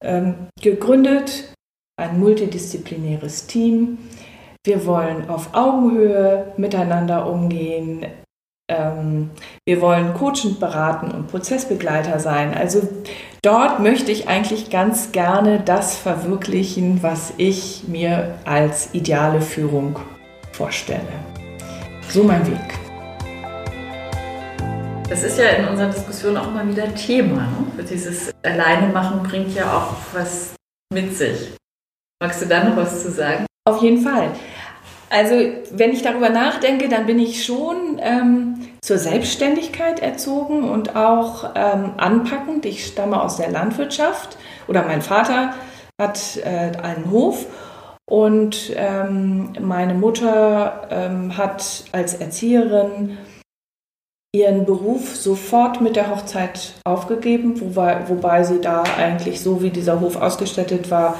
ähm, 0.03 0.35
gegründet, 0.61 1.53
ein 1.97 2.19
multidisziplinäres 2.19 3.47
Team. 3.47 3.99
Wir 4.65 4.85
wollen 4.85 5.29
auf 5.29 5.53
Augenhöhe 5.53 6.53
miteinander 6.57 7.29
umgehen. 7.29 8.05
Ähm, 8.69 9.29
wir 9.65 9.81
wollen 9.81 10.13
coachend 10.13 10.61
beraten 10.61 11.11
und 11.11 11.27
Prozessbegleiter 11.27 12.19
sein. 12.19 12.53
Also 12.53 12.87
dort 13.41 13.81
möchte 13.81 14.11
ich 14.11 14.29
eigentlich 14.29 14.69
ganz 14.69 15.11
gerne 15.11 15.59
das 15.59 15.97
verwirklichen, 15.97 17.03
was 17.03 17.33
ich 17.37 17.83
mir 17.87 18.35
als 18.45 18.93
ideale 18.93 19.41
Führung 19.41 19.99
vorstelle. 20.53 21.01
So 22.09 22.23
mein 22.23 22.47
Weg. 22.47 22.79
Das 25.09 25.23
ist 25.23 25.37
ja 25.37 25.49
in 25.49 25.67
unserer 25.67 25.89
Diskussion 25.89 26.37
auch 26.37 26.49
mal 26.49 26.67
wieder 26.67 26.93
Thema. 26.95 27.41
Ne? 27.75 27.83
Dieses 27.83 28.31
Alleine 28.43 28.87
machen 28.93 29.23
bringt 29.23 29.53
ja 29.53 29.77
auch 29.77 29.95
was 30.13 30.53
mit 30.93 31.15
sich. 31.17 31.53
Magst 32.21 32.41
du 32.41 32.45
da 32.45 32.63
noch 32.63 32.77
was 32.77 33.03
zu 33.03 33.11
sagen? 33.11 33.45
Auf 33.65 33.81
jeden 33.81 34.01
Fall. 34.01 34.29
Also 35.13 35.35
wenn 35.69 35.91
ich 35.91 36.01
darüber 36.01 36.29
nachdenke, 36.29 36.89
dann 36.89 37.05
bin 37.05 37.19
ich 37.19 37.45
schon 37.45 37.99
ähm, 38.01 38.67
zur 38.81 38.97
Selbstständigkeit 38.97 39.99
erzogen 39.99 40.67
und 40.67 40.95
auch 40.95 41.51
ähm, 41.53 41.91
anpackend. 41.97 42.65
Ich 42.65 42.87
stamme 42.87 43.21
aus 43.21 43.37
der 43.37 43.51
Landwirtschaft 43.51 44.39
oder 44.67 44.81
mein 44.81 45.03
Vater 45.03 45.53
hat 46.01 46.37
äh, 46.37 46.75
einen 46.81 47.11
Hof 47.11 47.45
und 48.09 48.73
ähm, 48.75 49.53
meine 49.61 49.93
Mutter 49.93 50.87
ähm, 50.89 51.37
hat 51.37 51.83
als 51.91 52.15
Erzieherin 52.15 53.19
ihren 54.35 54.65
Beruf 54.65 55.15
sofort 55.15 55.79
mit 55.79 55.95
der 55.95 56.09
Hochzeit 56.09 56.73
aufgegeben, 56.85 57.61
wobei, 57.61 58.09
wobei 58.09 58.41
sie 58.41 58.61
da 58.61 58.81
eigentlich 58.97 59.41
so 59.41 59.61
wie 59.61 59.69
dieser 59.69 59.99
Hof 59.99 60.15
ausgestattet 60.15 60.89
war, 60.89 61.19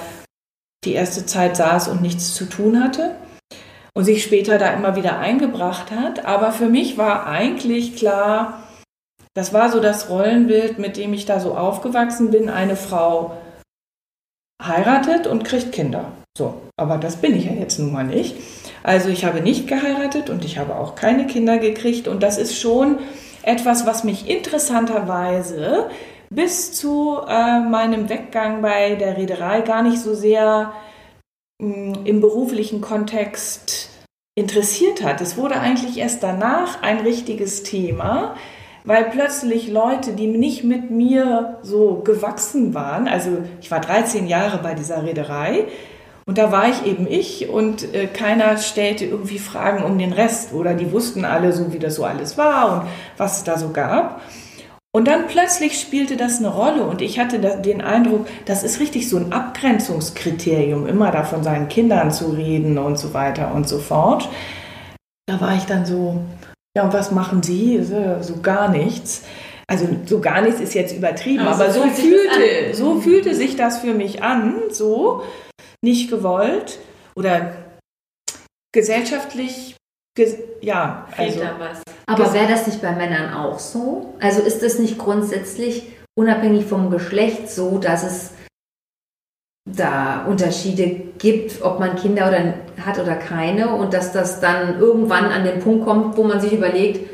die 0.83 0.93
erste 0.93 1.27
Zeit 1.27 1.57
saß 1.57 1.89
und 1.89 2.01
nichts 2.01 2.33
zu 2.33 2.45
tun 2.45 2.83
hatte 2.83 3.17
und 3.95 4.05
sich 4.05 4.23
später 4.23 4.57
da 4.57 4.73
immer 4.73 4.95
wieder 4.95 5.19
eingebracht 5.19 5.91
hat. 5.91 6.25
Aber 6.25 6.51
für 6.51 6.67
mich 6.67 6.97
war 6.97 7.27
eigentlich 7.27 7.95
klar, 7.95 8.63
das 9.33 9.53
war 9.53 9.71
so 9.71 9.79
das 9.79 10.09
Rollenbild, 10.09 10.79
mit 10.79 10.97
dem 10.97 11.13
ich 11.13 11.25
da 11.25 11.39
so 11.39 11.55
aufgewachsen 11.55 12.31
bin. 12.31 12.49
Eine 12.49 12.75
Frau 12.75 13.37
heiratet 14.61 15.27
und 15.27 15.43
kriegt 15.43 15.71
Kinder. 15.71 16.11
So, 16.37 16.61
aber 16.77 16.97
das 16.97 17.17
bin 17.17 17.35
ich 17.35 17.45
ja 17.45 17.53
jetzt 17.53 17.77
nun 17.79 17.91
mal 17.91 18.03
nicht. 18.03 18.35
Also 18.81 19.09
ich 19.09 19.25
habe 19.25 19.41
nicht 19.41 19.67
geheiratet 19.67 20.29
und 20.29 20.43
ich 20.43 20.57
habe 20.57 20.75
auch 20.75 20.95
keine 20.95 21.27
Kinder 21.27 21.57
gekriegt 21.57 22.07
und 22.07 22.23
das 22.23 22.37
ist 22.37 22.59
schon 22.59 22.99
etwas, 23.43 23.85
was 23.85 24.03
mich 24.03 24.27
interessanterweise 24.29 25.89
bis 26.29 26.73
zu 26.73 27.19
äh, 27.27 27.59
meinem 27.59 28.09
Weggang 28.09 28.61
bei 28.61 28.95
der 28.95 29.17
Reederei 29.17 29.61
gar 29.61 29.83
nicht 29.83 29.99
so 29.99 30.15
sehr 30.15 30.73
im 31.59 32.19
beruflichen 32.19 32.81
Kontext 32.81 33.72
interessiert 34.35 35.03
hat. 35.03 35.21
Es 35.21 35.37
wurde 35.37 35.59
eigentlich 35.59 35.97
erst 35.97 36.23
danach 36.23 36.81
ein 36.81 36.99
richtiges 36.99 37.63
Thema, 37.63 38.35
weil 38.83 39.05
plötzlich 39.05 39.69
Leute, 39.69 40.13
die 40.13 40.27
nicht 40.27 40.63
mit 40.63 40.89
mir 40.89 41.59
so 41.61 42.01
gewachsen 42.03 42.73
waren, 42.73 43.07
also 43.07 43.37
ich 43.61 43.69
war 43.71 43.79
13 43.79 44.27
Jahre 44.27 44.57
bei 44.57 44.73
dieser 44.73 45.03
Reederei 45.03 45.65
und 46.25 46.37
da 46.37 46.51
war 46.51 46.69
ich 46.69 46.85
eben 46.85 47.05
ich 47.07 47.49
und 47.49 47.93
äh, 47.93 48.07
keiner 48.07 48.57
stellte 48.57 49.05
irgendwie 49.05 49.39
Fragen 49.39 49.83
um 49.83 49.97
den 49.97 50.13
Rest 50.13 50.53
oder 50.53 50.73
die 50.73 50.91
wussten 50.91 51.25
alle 51.25 51.53
so, 51.53 51.71
wie 51.73 51.79
das 51.79 51.95
so 51.95 52.05
alles 52.05 52.37
war 52.37 52.73
und 52.73 52.89
was 53.17 53.37
es 53.37 53.43
da 53.43 53.57
so 53.57 53.69
gab. 53.69 54.21
Und 54.95 55.07
dann 55.07 55.25
plötzlich 55.25 55.79
spielte 55.79 56.17
das 56.17 56.37
eine 56.37 56.49
Rolle 56.49 56.83
und 56.83 57.01
ich 57.01 57.17
hatte 57.17 57.39
den 57.39 57.81
Eindruck, 57.81 58.27
das 58.45 58.61
ist 58.61 58.79
richtig 58.79 59.09
so 59.09 59.17
ein 59.17 59.33
Abgrenzungskriterium, 59.33 60.85
immer 60.85 61.09
da 61.09 61.23
von 61.23 61.43
seinen 61.43 61.67
Kindern 61.67 62.11
zu 62.11 62.27
reden 62.29 62.77
und 62.77 62.99
so 62.99 63.11
weiter 63.15 63.55
und 63.55 63.67
so 63.67 63.79
fort. 63.79 64.29
Da 65.25 65.41
war 65.41 65.55
ich 65.55 65.63
dann 65.63 65.87
so, 65.87 66.23
ja, 66.77 66.83
und 66.83 66.93
was 66.93 67.09
machen 67.09 67.41
Sie? 67.41 67.83
So 68.21 68.39
gar 68.41 68.69
nichts. 68.69 69.23
Also 69.67 69.87
so 70.05 70.19
gar 70.19 70.41
nichts 70.41 70.59
ist 70.59 70.75
jetzt 70.75 70.95
übertrieben, 70.95 71.47
aber, 71.47 71.65
aber 71.65 71.73
so, 71.73 71.81
fühlte, 71.83 72.75
so 72.75 73.01
fühlte 73.01 73.33
sich 73.33 73.55
das 73.55 73.79
für 73.79 73.95
mich 73.95 74.21
an, 74.21 74.55
so 74.69 75.23
nicht 75.81 76.11
gewollt 76.11 76.77
oder 77.15 77.55
gesellschaftlich 78.71 79.75
ja, 80.61 81.07
also, 81.17 81.41
Aber 82.05 82.33
wäre 82.33 82.47
das 82.47 82.67
nicht 82.67 82.81
bei 82.81 82.91
Männern 82.91 83.33
auch 83.33 83.59
so? 83.59 84.13
Also 84.19 84.41
ist 84.41 84.61
es 84.61 84.79
nicht 84.79 84.97
grundsätzlich 84.97 85.91
unabhängig 86.15 86.65
vom 86.65 86.91
Geschlecht 86.91 87.49
so, 87.49 87.79
dass 87.79 88.03
es 88.03 88.31
da 89.65 90.25
Unterschiede 90.25 90.87
gibt, 91.17 91.61
ob 91.61 91.79
man 91.79 91.95
Kinder 91.95 92.27
oder 92.27 92.53
hat 92.85 92.99
oder 92.99 93.15
keine 93.15 93.75
und 93.75 93.93
dass 93.93 94.11
das 94.11 94.39
dann 94.39 94.79
irgendwann 94.79 95.25
an 95.25 95.45
den 95.45 95.61
Punkt 95.61 95.85
kommt, 95.85 96.17
wo 96.17 96.23
man 96.23 96.41
sich 96.41 96.53
überlegt, 96.53 97.09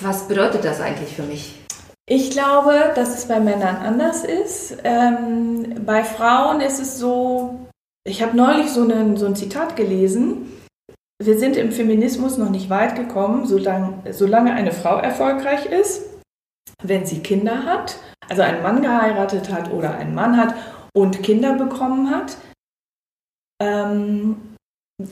was 0.00 0.28
bedeutet 0.28 0.64
das 0.64 0.80
eigentlich 0.80 1.16
für 1.16 1.22
mich? 1.22 1.58
Ich 2.06 2.30
glaube, 2.30 2.92
dass 2.94 3.16
es 3.16 3.26
bei 3.26 3.40
Männern 3.40 3.76
anders 3.76 4.24
ist. 4.24 4.78
Ähm, 4.84 5.84
bei 5.84 6.04
Frauen 6.04 6.60
ist 6.60 6.80
es 6.80 6.98
so, 6.98 7.58
ich 8.04 8.22
habe 8.22 8.36
neulich 8.36 8.70
so, 8.70 8.82
einen, 8.82 9.16
so 9.16 9.26
ein 9.26 9.36
Zitat 9.36 9.76
gelesen, 9.76 10.52
wir 11.20 11.38
sind 11.38 11.56
im 11.56 11.72
Feminismus 11.72 12.38
noch 12.38 12.50
nicht 12.50 12.70
weit 12.70 12.94
gekommen, 12.94 13.46
solange, 13.46 14.12
solange 14.12 14.52
eine 14.52 14.72
Frau 14.72 14.98
erfolgreich 14.98 15.66
ist, 15.66 16.04
wenn 16.82 17.06
sie 17.06 17.20
Kinder 17.20 17.64
hat, 17.64 17.96
also 18.28 18.42
einen 18.42 18.62
Mann 18.62 18.82
geheiratet 18.82 19.52
hat 19.52 19.72
oder 19.72 19.94
einen 19.94 20.14
Mann 20.14 20.36
hat 20.36 20.54
und 20.94 21.22
Kinder 21.22 21.54
bekommen 21.54 22.10
hat. 22.10 22.36
Ähm, 23.60 24.36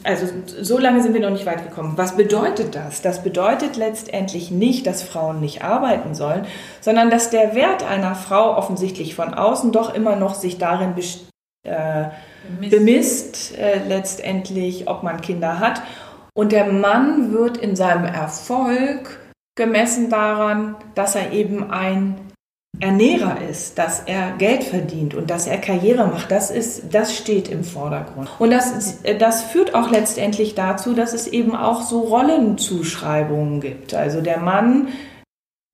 also 0.03 0.27
so 0.47 0.79
lange 0.79 1.03
sind 1.03 1.15
wir 1.15 1.21
noch 1.21 1.31
nicht 1.31 1.47
weit 1.47 1.69
gekommen. 1.69 1.97
Was 1.97 2.17
bedeutet 2.17 2.75
das? 2.75 3.03
Das 3.03 3.23
bedeutet 3.23 3.77
letztendlich 3.77 4.51
nicht, 4.51 4.87
dass 4.87 5.03
Frauen 5.03 5.41
nicht 5.41 5.63
arbeiten 5.63 6.15
sollen, 6.15 6.47
sondern 6.81 7.09
dass 7.09 7.31
der 7.31 7.55
Wert 7.55 7.85
einer 7.85 8.17
Frau 8.17 8.57
offensichtlich 8.57 9.15
von 9.15 9.35
außen 9.35 9.71
doch 9.71 9.95
immer 9.95 10.17
noch 10.17 10.35
sich 10.35 10.59
darin 10.59 10.95
äh, 11.65 12.07
bemisst, 12.49 12.71
bemisst 12.71 13.59
äh, 13.59 13.87
letztendlich, 13.87 14.89
ob 14.89 15.03
man 15.03 15.21
Kinder 15.21 15.59
hat. 15.59 15.83
Und 16.35 16.53
der 16.53 16.71
Mann 16.71 17.33
wird 17.33 17.57
in 17.57 17.77
seinem 17.77 18.05
Erfolg 18.05 19.21
gemessen 19.57 20.11
daran, 20.11 20.77
dass 20.95 21.15
er 21.15 21.33
eben 21.33 21.71
ein 21.71 22.17
Ernährer 22.79 23.39
ist, 23.49 23.79
dass 23.79 24.01
er 24.01 24.33
Geld 24.33 24.65
verdient 24.65 25.15
und 25.15 25.31
dass 25.31 25.47
er 25.47 25.57
Karriere 25.59 26.07
macht, 26.07 26.31
das 26.31 26.51
ist, 26.51 26.93
das 26.93 27.17
steht 27.17 27.49
im 27.49 27.65
Vordergrund. 27.65 28.29
Und 28.39 28.51
das, 28.51 28.99
das 29.19 29.45
führt 29.45 29.75
auch 29.75 29.91
letztendlich 29.91 30.55
dazu, 30.55 30.93
dass 30.93 31.15
es 31.15 31.27
eben 31.27 31.57
auch 31.57 31.81
so 31.81 32.01
Rollenzuschreibungen 32.01 33.63
gibt. 33.63 33.95
Also 33.95 34.21
der 34.21 34.41
Mann 34.41 34.89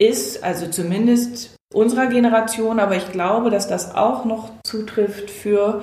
ist, 0.00 0.44
also 0.44 0.68
zumindest 0.68 1.56
unserer 1.74 2.06
Generation, 2.06 2.78
aber 2.78 2.96
ich 2.96 3.10
glaube, 3.10 3.50
dass 3.50 3.66
das 3.66 3.96
auch 3.96 4.24
noch 4.24 4.50
zutrifft 4.64 5.30
für 5.30 5.82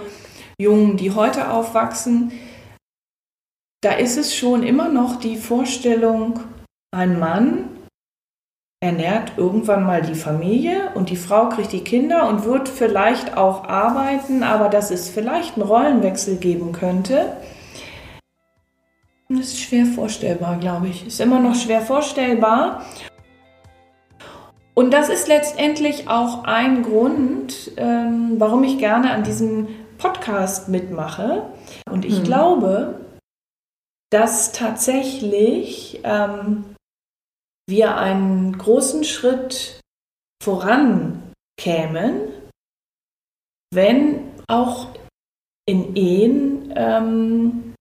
Jungen, 0.60 0.98
die 0.98 1.12
heute 1.12 1.52
aufwachsen. 1.52 2.34
Da 3.82 3.94
ist 3.94 4.18
es 4.18 4.36
schon 4.36 4.62
immer 4.62 4.90
noch 4.90 5.16
die 5.16 5.38
Vorstellung, 5.38 6.42
ein 6.92 7.18
Mann 7.18 7.70
ernährt 8.82 9.34
irgendwann 9.38 9.84
mal 9.84 10.02
die 10.02 10.16
Familie 10.16 10.92
und 10.96 11.10
die 11.10 11.16
Frau 11.16 11.50
kriegt 11.50 11.72
die 11.72 11.84
Kinder 11.84 12.28
und 12.30 12.46
wird 12.46 12.70
vielleicht 12.70 13.36
auch 13.38 13.66
arbeiten, 13.66 14.44
aber 14.44 14.70
dass 14.70 14.92
es 14.92 15.10
vielleicht 15.10 15.56
einen 15.56 15.68
Rollenwechsel 15.68 16.38
geben 16.38 16.72
könnte, 16.72 17.34
das 19.30 19.48
ist 19.48 19.60
schwer 19.62 19.86
vorstellbar, 19.86 20.58
glaube 20.58 20.88
ich. 20.88 21.06
Ist 21.06 21.22
immer 21.22 21.40
noch 21.40 21.54
schwer 21.54 21.82
vorstellbar. 21.82 22.84
Und 24.74 24.92
das 24.92 25.10
ist 25.10 25.28
letztendlich 25.28 26.10
auch 26.10 26.46
ein 26.46 26.82
Grund, 26.82 27.72
ähm, 27.78 28.36
warum 28.40 28.64
ich 28.64 28.80
gerne 28.80 29.12
an 29.12 29.24
diesem 29.24 29.68
Podcast 30.00 30.70
mitmache. 30.70 31.54
Und 31.90 32.06
ich 32.06 32.18
hm. 32.18 32.24
glaube, 32.24 33.06
dass 34.12 34.52
tatsächlich 34.52 36.02
ähm, 36.04 36.76
wir 37.68 37.98
einen 37.98 38.58
großen 38.58 39.04
Schritt 39.04 39.80
voran 40.44 41.32
kämen, 41.60 42.30
wenn 43.72 44.32
auch 44.48 44.88
in 45.68 45.96
Ehen 45.96 46.74
ähm, 46.76 47.74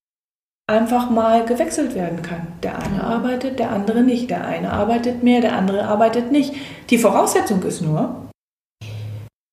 einfach 0.69 1.09
mal 1.09 1.47
gewechselt 1.47 1.95
werden 1.95 2.21
kann. 2.21 2.47
Der 2.63 2.79
eine 2.79 3.03
arbeitet, 3.03 3.59
der 3.59 3.71
andere 3.71 4.03
nicht. 4.03 4.29
Der 4.29 4.45
eine 4.45 4.73
arbeitet 4.73 5.23
mehr, 5.23 5.41
der 5.41 5.57
andere 5.57 5.87
arbeitet 5.87 6.31
nicht. 6.31 6.55
Die 6.91 6.99
Voraussetzung 6.99 7.63
ist 7.63 7.81
nur, 7.81 8.29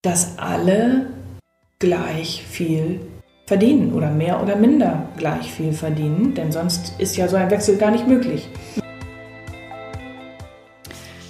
dass 0.03 0.37
alle 0.37 1.07
gleich 1.85 2.43
viel 2.43 2.99
verdienen 3.45 3.93
oder 3.93 4.09
mehr 4.09 4.41
oder 4.41 4.55
minder 4.55 5.07
gleich 5.17 5.51
viel 5.51 5.71
verdienen, 5.71 6.33
denn 6.33 6.51
sonst 6.51 6.99
ist 6.99 7.15
ja 7.15 7.27
so 7.27 7.35
ein 7.35 7.51
Wechsel 7.51 7.77
gar 7.77 7.91
nicht 7.91 8.07
möglich. 8.07 8.49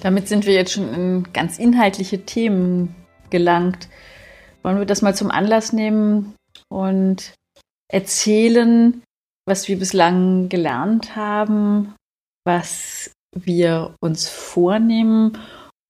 Damit 0.01 0.29
sind 0.29 0.45
wir 0.45 0.53
jetzt 0.53 0.71
schon 0.71 0.93
in 0.93 1.27
ganz 1.33 1.59
inhaltliche 1.59 2.25
Themen 2.25 2.95
gelangt. 3.31 3.89
Wollen 4.63 4.77
wir 4.77 4.85
das 4.85 5.01
mal 5.01 5.13
zum 5.13 5.29
Anlass 5.29 5.73
nehmen 5.73 6.35
und 6.69 7.33
erzählen, 7.91 9.03
was 9.45 9.67
wir 9.67 9.77
bislang 9.77 10.47
gelernt 10.47 11.17
haben, 11.17 11.95
was 12.45 13.11
wir 13.35 13.93
uns 13.99 14.29
vornehmen 14.29 15.37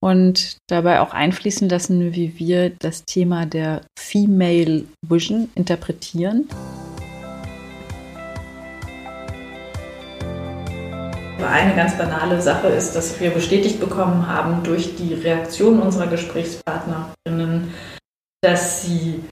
und 0.06 0.58
dabei 0.68 1.02
auch 1.02 1.16
einfließen 1.16 1.68
lassen, 1.68 2.14
wie 2.14 2.38
wir 2.38 2.70
das 2.70 3.06
Thema 3.06 3.48
der 3.48 3.82
Female 3.98 4.84
Vision 5.02 5.50
interpretieren. 5.56 6.48
Eine 11.44 11.76
ganz 11.76 11.98
banale 11.98 12.40
Sache 12.40 12.68
ist, 12.68 12.96
dass 12.96 13.20
wir 13.20 13.32
bestätigt 13.32 13.80
bekommen 13.80 14.28
haben 14.28 14.62
durch 14.62 14.96
die 14.96 15.16
Reaktion 15.16 15.80
unserer 15.80 16.06
Gesprächspartnerinnen, 16.06 17.74
dass 18.44 18.84
sie 18.84 19.24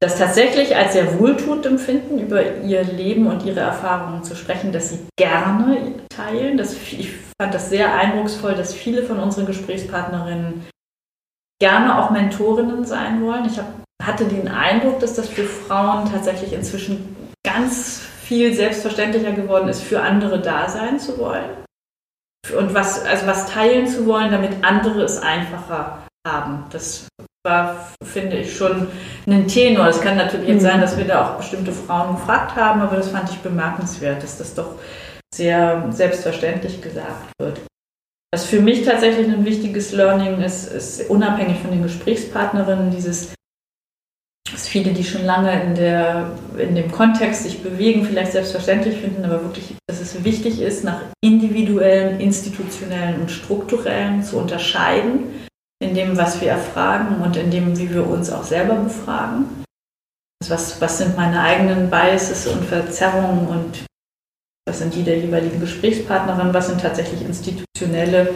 das 0.00 0.16
tatsächlich 0.16 0.76
als 0.76 0.92
sehr 0.92 1.18
wohltuend 1.18 1.66
empfinden, 1.66 2.20
über 2.20 2.60
ihr 2.62 2.84
Leben 2.84 3.26
und 3.26 3.44
ihre 3.44 3.60
Erfahrungen 3.60 4.22
zu 4.22 4.36
sprechen, 4.36 4.70
dass 4.70 4.90
sie 4.90 5.00
gerne 5.16 5.92
teilen. 6.08 6.56
Das, 6.56 6.74
ich 6.74 7.21
fand 7.40 7.54
das 7.54 7.70
sehr 7.70 7.94
eindrucksvoll, 7.94 8.54
dass 8.54 8.74
viele 8.74 9.02
von 9.02 9.18
unseren 9.18 9.46
Gesprächspartnerinnen 9.46 10.66
gerne 11.60 11.98
auch 11.98 12.10
Mentorinnen 12.10 12.84
sein 12.84 13.22
wollen. 13.22 13.46
Ich 13.46 13.58
hab, 13.58 13.66
hatte 14.02 14.24
den 14.24 14.48
Eindruck, 14.48 15.00
dass 15.00 15.14
das 15.14 15.28
für 15.28 15.44
Frauen 15.44 16.10
tatsächlich 16.10 16.52
inzwischen 16.52 17.16
ganz 17.46 18.00
viel 18.22 18.54
selbstverständlicher 18.54 19.32
geworden 19.32 19.68
ist, 19.68 19.82
für 19.82 20.00
andere 20.02 20.40
da 20.40 20.68
sein 20.68 20.98
zu 20.98 21.18
wollen. 21.18 21.50
Und 22.58 22.74
was, 22.74 23.04
also 23.04 23.26
was 23.26 23.46
teilen 23.46 23.86
zu 23.86 24.06
wollen, 24.06 24.32
damit 24.32 24.64
andere 24.64 25.02
es 25.02 25.18
einfacher 25.18 26.02
haben. 26.26 26.64
Das 26.70 27.06
war, 27.44 27.88
finde 28.04 28.38
ich, 28.38 28.56
schon 28.56 28.88
ein 29.26 29.48
Tenor. 29.48 29.88
Es 29.88 30.00
kann 30.00 30.16
natürlich 30.16 30.48
jetzt 30.48 30.62
sein, 30.62 30.80
dass 30.80 30.96
wir 30.96 31.04
da 31.04 31.24
auch 31.24 31.36
bestimmte 31.36 31.72
Frauen 31.72 32.16
gefragt 32.16 32.56
haben, 32.56 32.80
aber 32.80 32.96
das 32.96 33.08
fand 33.08 33.30
ich 33.30 33.38
bemerkenswert, 33.38 34.22
dass 34.22 34.38
das 34.38 34.54
doch 34.54 34.76
sehr 35.34 35.90
selbstverständlich 35.90 36.82
gesagt 36.82 37.32
wird. 37.40 37.60
Was 38.32 38.46
für 38.46 38.60
mich 38.60 38.84
tatsächlich 38.84 39.28
ein 39.28 39.44
wichtiges 39.44 39.92
Learning 39.92 40.40
ist, 40.40 40.72
ist 40.72 41.10
unabhängig 41.10 41.58
von 41.58 41.70
den 41.70 41.82
Gesprächspartnerinnen, 41.82 42.90
dieses 42.90 43.34
dass 44.52 44.68
viele, 44.68 44.92
die 44.92 45.04
schon 45.04 45.24
lange 45.24 45.62
in, 45.62 45.74
der, 45.74 46.32
in 46.58 46.74
dem 46.74 46.92
Kontext 46.92 47.44
sich 47.44 47.62
bewegen, 47.62 48.04
vielleicht 48.04 48.32
selbstverständlich 48.32 48.98
finden, 48.98 49.24
aber 49.24 49.42
wirklich, 49.42 49.74
dass 49.86 50.00
es 50.00 50.24
wichtig 50.24 50.60
ist, 50.60 50.84
nach 50.84 51.00
individuellen, 51.22 52.20
institutionellen 52.20 53.22
und 53.22 53.30
strukturellen 53.30 54.22
zu 54.22 54.36
unterscheiden, 54.36 55.46
in 55.82 55.94
dem, 55.94 56.16
was 56.16 56.40
wir 56.40 56.50
erfragen 56.50 57.22
und 57.22 57.36
in 57.36 57.50
dem, 57.50 57.78
wie 57.78 57.92
wir 57.92 58.06
uns 58.06 58.30
auch 58.30 58.44
selber 58.44 58.74
befragen. 58.74 59.64
Was, 60.48 60.80
was 60.80 60.98
sind 60.98 61.16
meine 61.16 61.40
eigenen 61.40 61.88
Biases 61.88 62.46
und 62.46 62.64
Verzerrungen 62.64 63.46
und 63.46 63.84
was 64.66 64.78
sind 64.78 64.94
die 64.94 65.02
der 65.02 65.18
jeweiligen 65.18 65.60
Gesprächspartnerin, 65.60 66.54
was 66.54 66.68
sind 66.68 66.80
tatsächlich 66.80 67.22
institutionelle 67.22 68.34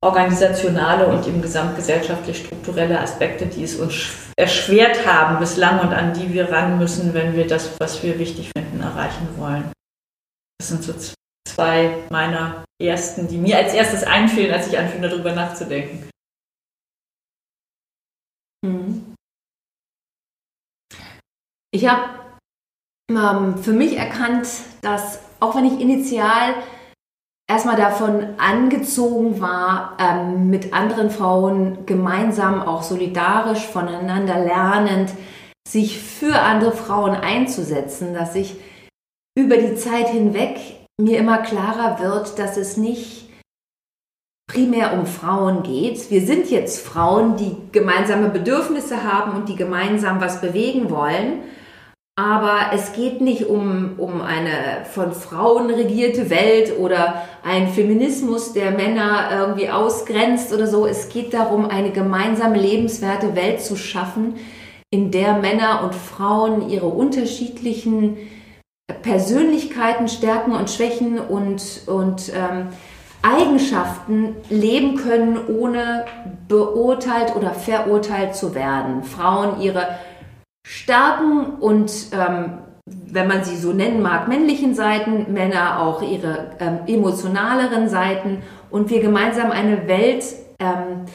organisationale 0.00 1.08
und 1.08 1.26
eben 1.26 1.42
gesamtgesellschaftlich 1.42 2.38
strukturelle 2.38 3.00
Aspekte, 3.00 3.46
die 3.46 3.64
es 3.64 3.76
uns 3.76 4.12
erschwert 4.36 5.04
haben 5.06 5.40
bislang 5.40 5.80
und 5.80 5.92
an 5.92 6.14
die 6.14 6.32
wir 6.32 6.50
ran 6.50 6.78
müssen, 6.78 7.14
wenn 7.14 7.34
wir 7.34 7.46
das, 7.46 7.78
was 7.80 8.02
wir 8.02 8.18
wichtig 8.18 8.50
finden, 8.56 8.80
erreichen 8.80 9.28
wollen. 9.36 9.72
Das 10.58 10.68
sind 10.68 10.84
so 10.84 10.94
zwei 11.48 12.04
meiner 12.10 12.64
ersten, 12.80 13.26
die 13.26 13.38
mir 13.38 13.56
als 13.56 13.74
erstes 13.74 14.04
einfielen, 14.04 14.52
als 14.52 14.68
ich 14.68 14.78
anfing, 14.78 15.02
darüber 15.02 15.32
nachzudenken. 15.32 16.08
Mhm. 18.64 19.14
Ich 21.72 21.86
habe 21.86 22.27
ähm, 23.10 23.58
für 23.58 23.72
mich 23.72 23.96
erkannt, 23.96 24.48
dass 24.82 25.20
auch 25.40 25.56
wenn 25.56 25.64
ich 25.64 25.80
initial 25.80 26.54
erstmal 27.48 27.76
davon 27.76 28.38
angezogen 28.38 29.40
war, 29.40 29.96
ähm, 29.98 30.50
mit 30.50 30.72
anderen 30.72 31.10
Frauen 31.10 31.86
gemeinsam 31.86 32.60
auch 32.60 32.82
solidarisch 32.82 33.66
voneinander 33.66 34.38
lernend, 34.38 35.10
sich 35.66 36.00
für 36.00 36.40
andere 36.40 36.72
Frauen 36.72 37.14
einzusetzen, 37.14 38.14
dass 38.14 38.34
ich 38.34 38.56
über 39.38 39.56
die 39.56 39.76
Zeit 39.76 40.08
hinweg 40.08 40.58
mir 41.00 41.18
immer 41.18 41.38
klarer 41.38 42.00
wird, 42.00 42.38
dass 42.38 42.56
es 42.56 42.76
nicht 42.76 43.28
primär 44.50 44.94
um 44.94 45.06
Frauen 45.06 45.62
geht. 45.62 46.10
Wir 46.10 46.22
sind 46.22 46.50
jetzt 46.50 46.84
Frauen, 46.84 47.36
die 47.36 47.54
gemeinsame 47.70 48.30
Bedürfnisse 48.30 49.04
haben 49.04 49.36
und 49.36 49.48
die 49.48 49.56
gemeinsam 49.56 50.20
was 50.20 50.40
bewegen 50.40 50.90
wollen. 50.90 51.42
Aber 52.18 52.72
es 52.74 52.94
geht 52.94 53.20
nicht 53.20 53.46
um, 53.46 53.92
um 53.96 54.20
eine 54.20 54.84
von 54.92 55.12
Frauen 55.12 55.70
regierte 55.70 56.30
Welt 56.30 56.76
oder 56.76 57.22
ein 57.44 57.68
Feminismus, 57.68 58.52
der 58.52 58.72
Männer 58.72 59.28
irgendwie 59.30 59.70
ausgrenzt 59.70 60.52
oder 60.52 60.66
so. 60.66 60.84
Es 60.84 61.10
geht 61.10 61.32
darum, 61.32 61.66
eine 61.66 61.92
gemeinsame 61.92 62.58
lebenswerte 62.58 63.36
Welt 63.36 63.60
zu 63.60 63.76
schaffen, 63.76 64.34
in 64.90 65.12
der 65.12 65.34
Männer 65.34 65.84
und 65.84 65.94
Frauen 65.94 66.68
ihre 66.68 66.86
unterschiedlichen 66.86 68.16
Persönlichkeiten, 69.02 70.08
Stärken 70.08 70.56
und 70.56 70.70
Schwächen 70.70 71.20
und, 71.20 71.82
und 71.86 72.32
ähm, 72.34 72.70
Eigenschaften 73.22 74.34
leben 74.50 74.96
können, 74.96 75.38
ohne 75.46 76.04
beurteilt 76.48 77.36
oder 77.36 77.52
verurteilt 77.52 78.34
zu 78.34 78.56
werden. 78.56 79.04
Frauen 79.04 79.60
ihre 79.60 79.86
starken 80.68 81.54
und, 81.60 82.08
ähm, 82.12 82.58
wenn 82.84 83.26
man 83.26 83.42
sie 83.42 83.56
so 83.56 83.72
nennen 83.72 84.02
mag, 84.02 84.28
männlichen 84.28 84.74
Seiten, 84.74 85.32
Männer 85.32 85.80
auch 85.80 86.02
ihre 86.02 86.56
ähm, 86.60 86.80
emotionaleren 86.86 87.88
Seiten 87.88 88.42
und 88.70 88.90
wir 88.90 89.00
gemeinsam 89.00 89.50
eine 89.50 89.88
Welt 89.88 90.24
ähm, 90.60 91.06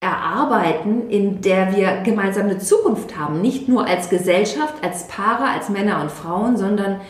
erarbeiten, 0.00 1.10
in 1.10 1.40
der 1.40 1.74
wir 1.74 2.02
gemeinsam 2.02 2.46
eine 2.46 2.58
Zukunft 2.58 3.18
haben. 3.18 3.40
Nicht 3.40 3.68
nur 3.68 3.86
als 3.86 4.08
Gesellschaft, 4.08 4.84
als 4.84 5.08
Paare, 5.08 5.50
als 5.50 5.68
Männer 5.68 6.00
und 6.00 6.12
Frauen, 6.12 6.56
sondern 6.56 7.00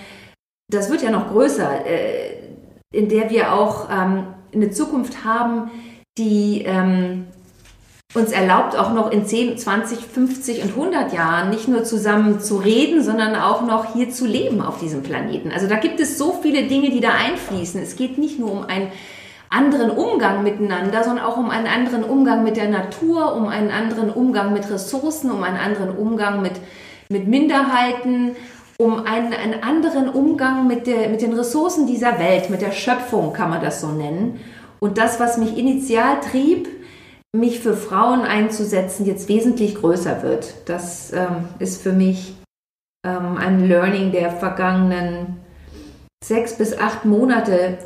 das 0.71 0.91
wird 0.91 1.03
ja 1.03 1.11
noch 1.11 1.29
größer, 1.29 1.87
äh, 1.87 2.55
in 2.91 3.11
der 3.11 3.29
wir 3.29 3.53
auch 3.53 3.91
ähm, 3.91 4.29
eine 4.55 4.71
Zukunft 4.71 5.25
haben, 5.25 5.71
die 6.17 6.63
ähm, 6.67 7.27
uns 8.15 8.33
erlaubt, 8.33 8.75
auch 8.75 8.95
noch 8.95 9.11
in 9.11 9.27
10, 9.27 9.59
20, 9.59 9.99
50 9.99 10.63
und 10.63 10.71
100 10.71 11.13
Jahren 11.13 11.51
nicht 11.51 11.69
nur 11.69 11.85
zusammen 11.85 12.41
zu 12.41 12.57
reden, 12.57 13.03
sondern 13.03 13.37
auch 13.37 13.61
noch 13.61 13.93
hier 13.93 14.09
zu 14.09 14.25
leben 14.25 14.63
auf 14.63 14.79
diesem 14.81 15.03
Planeten. 15.03 15.53
Also 15.53 15.67
da 15.67 15.77
gibt 15.77 16.01
es 16.01 16.17
so 16.17 16.39
viele 16.41 16.63
Dinge, 16.69 16.89
die 16.89 17.01
da 17.01 17.11
einfließen. 17.11 17.83
Es 17.83 17.97
geht 17.97 18.17
nicht 18.17 18.39
nur 18.39 18.51
um 18.51 18.65
einen 18.65 18.91
anderen 19.51 19.91
Umgang 19.91 20.43
miteinander, 20.43 21.05
sondern 21.05 21.27
auch 21.27 21.37
um 21.37 21.51
einen 21.51 21.67
anderen 21.67 22.03
Umgang 22.03 22.45
mit 22.45 22.57
der 22.57 22.71
Natur, 22.71 23.37
um 23.37 23.47
einen 23.49 23.71
anderen 23.71 24.09
Umgang 24.09 24.55
mit 24.55 24.71
Ressourcen, 24.71 25.31
um 25.31 25.43
einen 25.43 25.59
anderen 25.59 25.95
Umgang 25.95 26.41
mit, 26.41 26.55
mit 27.11 27.29
Minderheiten, 27.29 28.37
um 28.79 29.05
einen, 29.05 29.35
einen 29.35 29.63
anderen 29.63 30.09
Umgang 30.09 30.67
mit, 30.67 30.87
der, 30.87 31.11
mit 31.11 31.21
den 31.21 31.35
Ressourcen 31.35 31.87
dieser 31.87 32.19
Welt, 32.19 32.49
mit 32.49 32.63
der 32.63 32.73
Schöpfung 32.73 33.35
kann 33.35 33.51
man 33.51 33.61
das 33.61 33.83
so 33.83 33.89
nennen. 33.89 34.41
Und 34.81 34.97
das, 34.97 35.21
was 35.21 35.37
mich 35.37 35.59
initial 35.59 36.21
trieb, 36.21 36.69
mich 37.37 37.61
für 37.61 37.75
Frauen 37.75 38.23
einzusetzen, 38.23 39.05
jetzt 39.05 39.29
wesentlich 39.29 39.75
größer 39.75 40.23
wird. 40.23 40.55
Das 40.69 41.13
ähm, 41.13 41.49
ist 41.59 41.83
für 41.83 41.93
mich 41.93 42.35
ähm, 43.05 43.37
ein 43.37 43.69
Learning 43.69 44.13
der 44.13 44.33
vergangenen 44.33 45.37
sechs 46.25 46.57
bis 46.57 46.77
acht 46.77 47.05
Monate, 47.05 47.79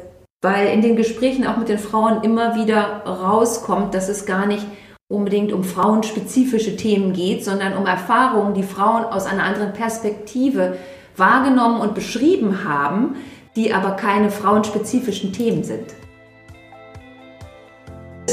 weil 0.43 0.69
in 0.69 0.81
den 0.81 0.97
Gesprächen 0.97 1.47
auch 1.47 1.57
mit 1.57 1.69
den 1.69 1.79
Frauen 1.79 2.23
immer 2.23 2.55
wieder 2.55 3.05
rauskommt, 3.05 3.95
dass 3.95 4.09
es 4.09 4.27
gar 4.27 4.47
nicht 4.47 4.67
unbedingt 5.11 5.53
um 5.53 5.65
frauenspezifische 5.65 6.77
Themen 6.77 7.13
geht, 7.13 7.45
sondern 7.45 7.77
um 7.77 7.85
Erfahrungen, 7.85 8.55
die 8.55 8.63
Frauen 8.63 9.05
aus 9.05 9.27
einer 9.27 9.45
anderen 9.45 9.73
Perspektive 9.73 10.79
wahrgenommen 11.17 11.81
und 11.81 11.95
beschrieben 11.95 12.65
haben, 12.65 13.17
die 13.55 13.75
aber 13.75 13.91
keine 13.91 14.31
frauenspezifischen 14.31 15.33
Themen 15.33 15.65
sind 15.65 15.95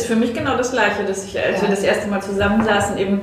für 0.10 0.16
mich 0.16 0.34
genau 0.34 0.58
das 0.58 0.72
Gleiche, 0.72 1.04
dass 1.08 1.24
ich, 1.24 1.38
als 1.40 1.58
ja. 1.58 1.62
wir 1.62 1.70
das 1.70 1.84
erste 1.84 2.08
Mal 2.08 2.20
zusammensaßen, 2.20 2.98
eben 2.98 3.22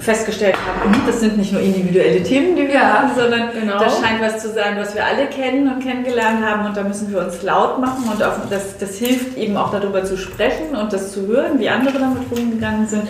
festgestellt 0.00 0.56
haben, 0.56 0.92
das 1.06 1.20
sind 1.20 1.38
nicht 1.38 1.52
nur 1.52 1.62
individuelle 1.62 2.20
Themen, 2.20 2.56
die 2.56 2.66
wir 2.66 2.74
ja, 2.74 2.94
haben, 2.94 3.10
sondern 3.14 3.52
genau. 3.52 3.78
das 3.78 4.00
scheint 4.00 4.20
was 4.20 4.42
zu 4.42 4.52
sein, 4.52 4.76
was 4.76 4.92
wir 4.96 5.06
alle 5.06 5.26
kennen 5.26 5.72
und 5.72 5.84
kennengelernt 5.84 6.44
haben 6.44 6.66
und 6.66 6.76
da 6.76 6.82
müssen 6.82 7.12
wir 7.12 7.20
uns 7.20 7.44
laut 7.44 7.80
machen 7.80 8.10
und 8.10 8.20
auch, 8.20 8.32
das, 8.50 8.76
das 8.78 8.96
hilft 8.96 9.38
eben 9.38 9.56
auch 9.56 9.70
darüber 9.70 10.04
zu 10.04 10.16
sprechen 10.16 10.74
und 10.74 10.92
das 10.92 11.12
zu 11.12 11.28
hören, 11.28 11.60
wie 11.60 11.68
andere 11.68 11.96
damit 11.96 12.24
umgegangen 12.28 12.88
sind. 12.88 13.06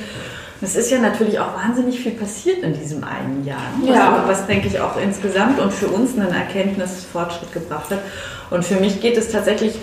Es 0.61 0.77
ist 0.77 0.91
ja 0.91 0.99
natürlich 0.99 1.41
auch 1.41 1.55
wahnsinnig 1.55 2.01
viel 2.01 2.13
passiert 2.13 2.59
in 2.59 2.75
diesem 2.75 3.03
einen 3.03 3.47
Jahr, 3.47 3.73
was, 3.81 3.97
ja. 3.97 4.25
was 4.27 4.47
denke 4.47 4.69
ich 4.69 4.79
auch 4.79 5.01
insgesamt 5.03 5.59
und 5.61 5.73
für 5.73 5.87
uns 5.89 6.19
einen 6.19 6.35
Erkenntnisfortschritt 6.35 7.53
gebracht 7.53 7.91
hat. 7.91 8.01
Und 8.51 8.63
für 8.63 8.77
mich 8.77 9.01
geht 9.01 9.17
es 9.17 9.31
tatsächlich 9.31 9.79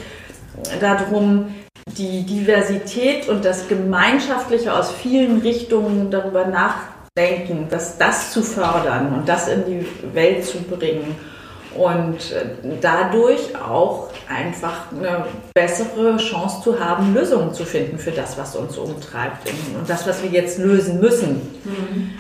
darum, 0.80 1.48
die 1.98 2.24
Diversität 2.24 3.28
und 3.28 3.46
das 3.46 3.68
Gemeinschaftliche 3.68 4.74
aus 4.74 4.92
vielen 4.92 5.40
Richtungen 5.42 6.10
darüber 6.10 6.46
nachdenken, 6.46 7.68
dass 7.70 7.98
das 7.98 8.32
zu 8.32 8.42
fördern 8.42 9.14
und 9.14 9.30
das 9.30 9.48
in 9.48 9.66
die 9.66 9.86
Welt 10.14 10.46
zu 10.46 10.60
bringen 10.60 11.16
und 11.76 12.32
äh, 12.32 12.76
dadurch 12.82 13.56
auch 13.56 14.10
einfach 14.30 14.92
eine 14.92 15.26
bessere 15.54 16.18
Chance 16.18 16.62
zu 16.64 16.80
haben, 16.80 17.14
Lösungen 17.14 17.54
zu 17.54 17.64
finden 17.66 17.98
für 17.98 18.12
das, 18.12 18.38
was 18.38 18.56
uns 18.56 18.78
umtreibt 18.78 19.48
und 19.48 19.90
das, 19.90 20.08
was 20.08 20.22
wir 20.22 20.30
jetzt 20.30 20.60
lösen 20.60 21.00
müssen. 21.00 21.42
Mhm. 21.64 22.12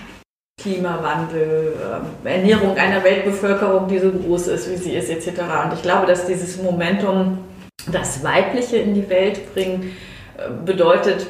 Klimawandel, 0.61 1.73
ähm, 1.81 2.27
Ernährung 2.27 2.77
einer 2.77 3.03
Weltbevölkerung, 3.03 3.87
die 3.87 3.99
so 3.99 4.11
groß 4.11 4.47
ist, 4.47 4.69
wie 4.69 4.77
sie 4.77 4.93
ist, 4.93 5.09
etc. 5.09 5.41
Und 5.65 5.73
ich 5.73 5.81
glaube, 5.81 6.05
dass 6.05 6.27
dieses 6.27 6.61
Momentum 6.61 7.39
das 7.91 8.23
Weibliche 8.23 8.77
in 8.77 8.93
die 8.93 9.09
Welt 9.09 9.53
bringen 9.53 9.95
äh, 10.37 10.49
bedeutet 10.65 11.27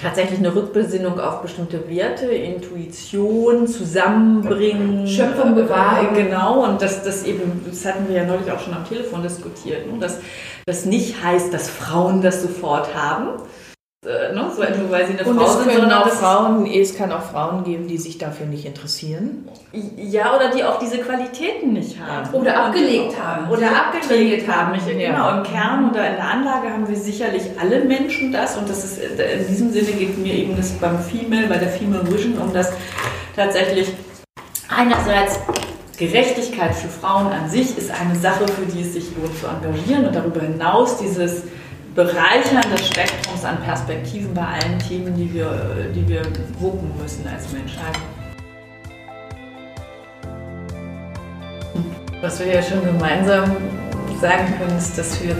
tatsächlich 0.00 0.38
eine 0.38 0.54
Rückbesinnung 0.54 1.20
auf 1.20 1.42
bestimmte 1.42 1.88
Werte, 1.88 2.26
Intuition, 2.26 3.66
Zusammenbringen. 3.66 5.06
Schöpfung 5.06 5.54
bewahren. 5.54 6.14
Genau, 6.14 6.64
und 6.64 6.80
das, 6.80 7.02
das 7.02 7.24
eben, 7.24 7.64
das 7.68 7.84
hatten 7.84 8.08
wir 8.08 8.16
ja 8.16 8.24
neulich 8.24 8.50
auch 8.50 8.60
schon 8.60 8.74
am 8.74 8.88
Telefon 8.88 9.22
diskutiert, 9.22 9.86
ne? 9.86 9.98
dass 9.98 10.18
das 10.66 10.84
nicht 10.84 11.22
heißt, 11.22 11.52
dass 11.52 11.68
Frauen 11.68 12.22
das 12.22 12.42
sofort 12.42 12.94
haben, 12.94 13.42
äh, 14.06 14.34
ne? 14.34 14.50
so 14.56 14.62
etwa, 14.62 14.90
weil 14.90 15.06
sie 15.06 15.18
eine 15.18 15.28
und 15.28 15.36
Frau 15.36 15.44
es 15.44 15.62
sind, 15.62 15.72
sondern 15.72 15.92
auch 15.92 16.08
Frauen, 16.08 16.66
es 16.66 16.96
kann 16.96 17.12
auch 17.12 17.22
Frauen 17.22 17.64
geben, 17.64 17.86
die 17.86 17.98
sich 17.98 18.16
dafür 18.16 18.46
nicht 18.46 18.64
interessieren. 18.64 19.46
Ja, 19.72 20.34
oder 20.34 20.50
die 20.50 20.64
auch 20.64 20.78
diese 20.78 20.98
Qualitäten 20.98 21.74
nicht 21.74 22.00
haben. 22.00 22.32
Oder 22.32 22.64
abgelegt 22.64 23.14
haben. 23.22 23.50
Oder 23.50 23.66
abgelegt 23.68 24.48
haben. 24.48 24.74
Ich, 24.74 24.86
ja. 24.86 25.12
Genau, 25.12 25.36
im 25.36 25.42
Kern 25.42 25.90
oder 25.90 26.08
in 26.08 26.16
der 26.16 26.24
Anlage 26.24 26.70
haben 26.70 26.88
wir 26.88 26.96
sicherlich 26.96 27.42
alle 27.60 27.84
Menschen 27.84 28.32
das 28.32 28.56
und 28.56 28.70
das 28.70 28.84
ist, 28.84 28.98
in 28.98 29.46
diesem 29.46 29.70
Sinne 29.70 29.92
geht 29.92 30.16
mir 30.16 30.34
eben 30.34 30.56
das 30.56 30.70
beim 30.70 30.98
Female, 30.98 31.46
bei 31.46 31.58
der 31.58 31.68
Female 31.68 32.10
Vision 32.10 32.38
um 32.38 32.54
das 32.54 32.72
tatsächlich 33.36 33.92
einerseits 34.74 35.38
Gerechtigkeit 35.98 36.74
für 36.74 36.88
Frauen 36.88 37.26
an 37.26 37.50
sich 37.50 37.76
ist 37.76 37.90
eine 37.90 38.18
Sache, 38.18 38.48
für 38.48 38.64
die 38.64 38.80
es 38.80 38.94
sich 38.94 39.04
lohnt 39.14 39.38
zu 39.38 39.46
engagieren 39.46 40.06
und 40.06 40.14
darüber 40.14 40.40
hinaus 40.40 40.96
dieses 40.96 41.42
Bereichern 41.94 42.62
des 42.70 42.86
Spektrums 42.88 43.44
an 43.44 43.60
Perspektiven 43.62 44.32
bei 44.32 44.46
allen 44.46 44.78
Themen, 44.78 45.16
die 45.16 45.32
wir, 45.34 45.90
die 45.94 46.06
wir 46.08 46.22
wuppen 46.58 46.96
müssen 47.00 47.26
als 47.26 47.52
Menschheit. 47.52 47.98
Was 52.20 52.38
wir 52.38 52.46
ja 52.46 52.62
schon 52.62 52.84
gemeinsam 52.84 53.56
sagen 54.20 54.54
können, 54.58 54.76
ist, 54.78 54.96
dass 54.98 55.22
wir, 55.22 55.34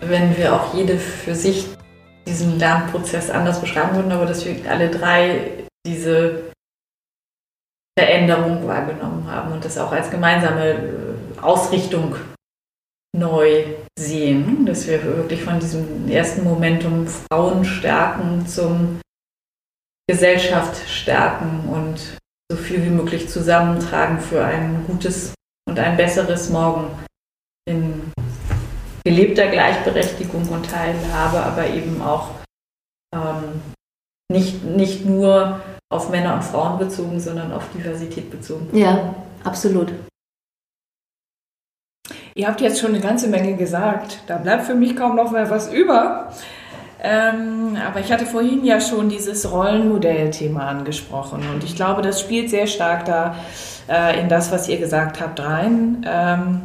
wenn 0.00 0.36
wir 0.36 0.52
auch 0.52 0.74
jede 0.74 0.98
für 0.98 1.34
sich 1.34 1.66
diesen 2.26 2.58
Lernprozess 2.58 3.30
anders 3.30 3.60
beschreiben 3.60 3.94
würden, 3.96 4.12
aber 4.12 4.26
dass 4.26 4.44
wir 4.44 4.56
alle 4.68 4.90
drei 4.90 5.66
diese 5.86 6.50
Veränderung 7.98 8.66
wahrgenommen 8.66 9.30
haben 9.30 9.52
und 9.52 9.64
das 9.64 9.78
auch 9.78 9.92
als 9.92 10.10
gemeinsame 10.10 11.16
Ausrichtung 11.40 12.16
neu 13.16 13.64
sehen, 13.98 14.66
dass 14.66 14.86
wir 14.86 15.02
wirklich 15.02 15.42
von 15.42 15.58
diesem 15.58 16.08
ersten 16.08 16.44
Momentum 16.44 17.06
Frauen 17.06 17.64
stärken 17.64 18.46
zum 18.46 19.00
Gesellschaft 20.08 20.88
stärken 20.88 21.68
und 21.68 22.18
so 22.50 22.56
viel 22.56 22.84
wie 22.84 22.90
möglich 22.90 23.28
zusammentragen 23.28 24.20
für 24.20 24.44
ein 24.44 24.84
gutes 24.86 25.34
und 25.68 25.78
ein 25.78 25.96
besseres 25.96 26.50
Morgen 26.50 26.90
in 27.68 28.12
gelebter 29.04 29.48
Gleichberechtigung 29.48 30.48
und 30.48 30.70
Teilhabe, 30.70 31.40
aber 31.40 31.68
eben 31.68 32.00
auch 32.02 32.30
ähm, 33.14 33.62
nicht, 34.30 34.64
nicht 34.64 35.04
nur 35.04 35.60
auf 35.92 36.10
Männer 36.10 36.34
und 36.34 36.44
Frauen 36.44 36.78
bezogen, 36.78 37.18
sondern 37.18 37.52
auf 37.52 37.70
Diversität 37.72 38.30
bezogen. 38.30 38.76
Ja, 38.76 39.14
absolut. 39.44 39.92
Ihr 42.36 42.46
habt 42.46 42.60
jetzt 42.60 42.80
schon 42.80 42.90
eine 42.90 43.00
ganze 43.00 43.28
Menge 43.28 43.56
gesagt. 43.56 44.18
Da 44.26 44.36
bleibt 44.36 44.64
für 44.64 44.74
mich 44.74 44.94
kaum 44.94 45.16
noch 45.16 45.30
mehr 45.30 45.48
was 45.48 45.72
über. 45.72 46.30
Ähm, 47.02 47.78
aber 47.82 48.00
ich 48.00 48.12
hatte 48.12 48.26
vorhin 48.26 48.62
ja 48.62 48.78
schon 48.78 49.08
dieses 49.08 49.50
Rollenmodell-Thema 49.50 50.68
angesprochen 50.68 51.42
und 51.52 51.62
ich 51.62 51.76
glaube, 51.76 52.02
das 52.02 52.20
spielt 52.20 52.50
sehr 52.50 52.66
stark 52.66 53.04
da 53.04 53.36
äh, 53.88 54.20
in 54.20 54.28
das, 54.28 54.50
was 54.52 54.68
ihr 54.68 54.78
gesagt 54.78 55.20
habt, 55.20 55.40
rein. 55.40 56.04
Ähm, 56.06 56.60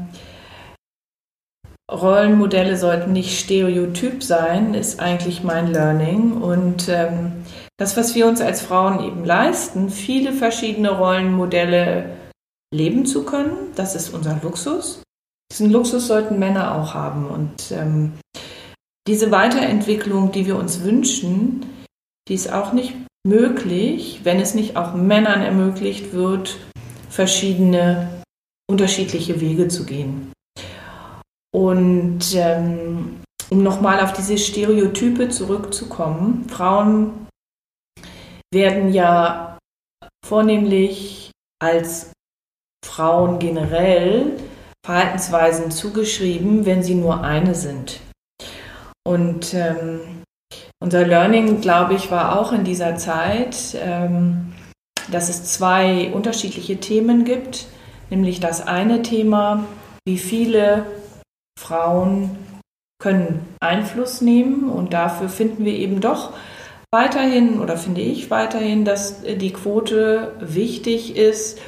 Rollenmodelle 1.89 2.75
sollten 2.75 3.13
nicht 3.13 3.39
stereotyp 3.39 4.23
sein, 4.23 4.73
ist 4.73 4.99
eigentlich 4.99 5.41
mein 5.41 5.71
Learning. 5.71 6.33
Und 6.33 6.89
ähm, 6.89 7.45
das, 7.77 7.95
was 7.95 8.13
wir 8.13 8.27
uns 8.27 8.41
als 8.41 8.61
Frauen 8.61 9.03
eben 9.05 9.23
leisten, 9.23 9.89
viele 9.89 10.33
verschiedene 10.33 10.91
Rollenmodelle 10.91 12.09
leben 12.73 13.05
zu 13.05 13.23
können, 13.23 13.71
das 13.75 13.95
ist 13.95 14.13
unser 14.13 14.37
Luxus. 14.43 15.01
Diesen 15.51 15.69
Luxus 15.69 16.07
sollten 16.07 16.39
Männer 16.39 16.75
auch 16.75 16.93
haben. 16.93 17.27
Und 17.27 17.71
ähm, 17.71 18.13
diese 19.05 19.31
Weiterentwicklung, 19.31 20.31
die 20.31 20.45
wir 20.45 20.55
uns 20.55 20.81
wünschen, 20.81 21.65
die 22.29 22.35
ist 22.35 22.53
auch 22.53 22.71
nicht 22.71 22.95
möglich, 23.27 24.21
wenn 24.23 24.39
es 24.39 24.55
nicht 24.55 24.77
auch 24.77 24.93
Männern 24.93 25.41
ermöglicht 25.41 26.13
wird, 26.13 26.57
verschiedene 27.09 28.23
unterschiedliche 28.69 29.41
Wege 29.41 29.67
zu 29.67 29.85
gehen. 29.85 30.31
Und 31.53 32.33
ähm, 32.33 33.19
um 33.49 33.61
nochmal 33.61 33.99
auf 33.99 34.13
diese 34.13 34.37
Stereotype 34.37 35.27
zurückzukommen, 35.27 36.47
Frauen 36.47 37.27
werden 38.53 38.93
ja 38.93 39.57
vornehmlich 40.25 41.31
als 41.61 42.13
Frauen 42.85 43.39
generell 43.39 44.37
Verhaltensweisen 44.85 45.71
zugeschrieben, 45.71 46.65
wenn 46.65 46.83
sie 46.83 46.95
nur 46.95 47.23
eine 47.23 47.55
sind. 47.55 47.99
Und 49.03 49.53
ähm, 49.53 50.23
unser 50.81 51.05
Learning, 51.05 51.61
glaube 51.61 51.93
ich, 51.93 52.11
war 52.11 52.39
auch 52.39 52.51
in 52.51 52.63
dieser 52.63 52.95
Zeit, 52.95 53.75
ähm, 53.79 54.53
dass 55.11 55.29
es 55.29 55.45
zwei 55.45 56.11
unterschiedliche 56.11 56.77
Themen 56.77 57.25
gibt, 57.25 57.67
nämlich 58.09 58.39
das 58.39 58.65
eine 58.65 59.01
Thema, 59.01 59.65
wie 60.05 60.17
viele 60.17 60.85
Frauen 61.59 62.37
können 63.01 63.55
Einfluss 63.59 64.21
nehmen 64.21 64.69
und 64.69 64.93
dafür 64.93 65.29
finden 65.29 65.65
wir 65.65 65.73
eben 65.73 66.01
doch 66.01 66.33
weiterhin 66.91 67.59
oder 67.59 67.77
finde 67.77 68.01
ich 68.01 68.29
weiterhin, 68.29 68.85
dass 68.85 69.23
die 69.23 69.53
Quote 69.53 70.35
wichtig 70.39 71.15
ist, 71.15 71.59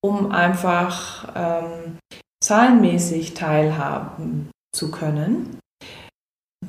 um 0.00 0.30
einfach 0.32 1.32
ähm, 1.34 1.98
zahlenmäßig 2.42 3.34
teilhaben 3.34 4.50
zu 4.74 4.90
können 4.90 5.58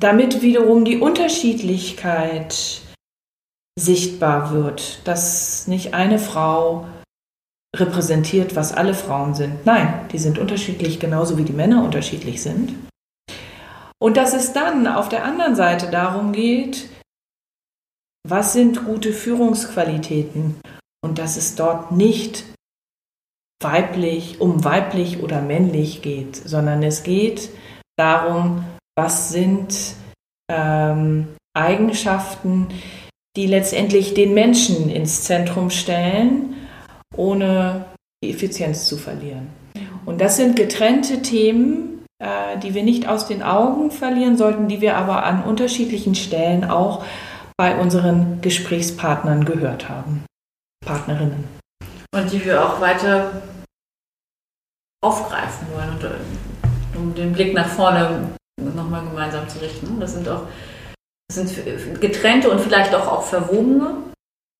damit 0.00 0.42
wiederum 0.42 0.84
die 0.84 0.98
Unterschiedlichkeit 0.98 2.82
sichtbar 3.78 4.52
wird, 4.52 5.06
dass 5.06 5.66
nicht 5.66 5.94
eine 5.94 6.18
Frau 6.18 6.86
repräsentiert, 7.76 8.56
was 8.56 8.72
alle 8.72 8.94
Frauen 8.94 9.34
sind. 9.34 9.64
Nein, 9.64 10.08
die 10.10 10.18
sind 10.18 10.38
unterschiedlich, 10.38 10.98
genauso 10.98 11.38
wie 11.38 11.44
die 11.44 11.52
Männer 11.52 11.84
unterschiedlich 11.84 12.42
sind. 12.42 12.74
Und 14.02 14.16
dass 14.16 14.34
es 14.34 14.52
dann 14.52 14.86
auf 14.86 15.08
der 15.08 15.24
anderen 15.24 15.54
Seite 15.54 15.90
darum 15.90 16.32
geht, 16.32 16.88
was 18.26 18.52
sind 18.52 18.84
gute 18.84 19.12
Führungsqualitäten 19.12 20.60
und 21.02 21.18
dass 21.18 21.36
es 21.36 21.54
dort 21.54 21.92
nicht 21.92 22.44
weiblich, 23.60 24.40
um 24.40 24.64
weiblich 24.64 25.22
oder 25.22 25.42
männlich 25.42 26.02
geht, 26.02 26.36
sondern 26.36 26.82
es 26.82 27.02
geht 27.02 27.50
darum, 27.96 28.64
was 28.96 29.30
sind 29.30 29.94
ähm, 30.50 31.28
Eigenschaften, 31.54 32.68
die 33.36 33.46
letztendlich 33.46 34.14
den 34.14 34.34
Menschen 34.34 34.88
ins 34.88 35.24
Zentrum 35.24 35.70
stellen, 35.70 36.54
ohne 37.16 37.84
die 38.22 38.30
Effizienz 38.30 38.86
zu 38.86 38.96
verlieren. 38.96 39.48
Und 40.04 40.20
das 40.20 40.36
sind 40.36 40.56
getrennte 40.56 41.22
Themen, 41.22 42.04
äh, 42.18 42.58
die 42.58 42.74
wir 42.74 42.82
nicht 42.82 43.08
aus 43.08 43.26
den 43.26 43.42
Augen 43.42 43.90
verlieren 43.90 44.36
sollten, 44.36 44.68
die 44.68 44.80
wir 44.80 44.96
aber 44.96 45.24
an 45.24 45.44
unterschiedlichen 45.44 46.14
Stellen 46.14 46.64
auch 46.64 47.04
bei 47.56 47.78
unseren 47.78 48.40
Gesprächspartnern 48.40 49.44
gehört 49.44 49.88
haben, 49.88 50.24
Partnerinnen. 50.84 51.59
Und 52.12 52.32
die 52.32 52.44
wir 52.44 52.64
auch 52.64 52.80
weiter 52.80 53.42
aufgreifen 55.02 55.68
wollen, 55.72 55.90
und, 55.90 56.04
äh, 56.04 56.98
um 56.98 57.14
den 57.14 57.32
Blick 57.32 57.54
nach 57.54 57.68
vorne 57.68 58.36
nochmal 58.60 59.04
gemeinsam 59.04 59.48
zu 59.48 59.58
richten. 59.60 60.00
Das 60.00 60.12
sind 60.12 60.28
auch 60.28 60.46
das 61.30 61.36
sind 61.36 62.00
getrennte 62.00 62.50
und 62.50 62.60
vielleicht 62.60 62.92
auch, 62.92 63.06
auch 63.06 63.22
verwobene 63.22 64.12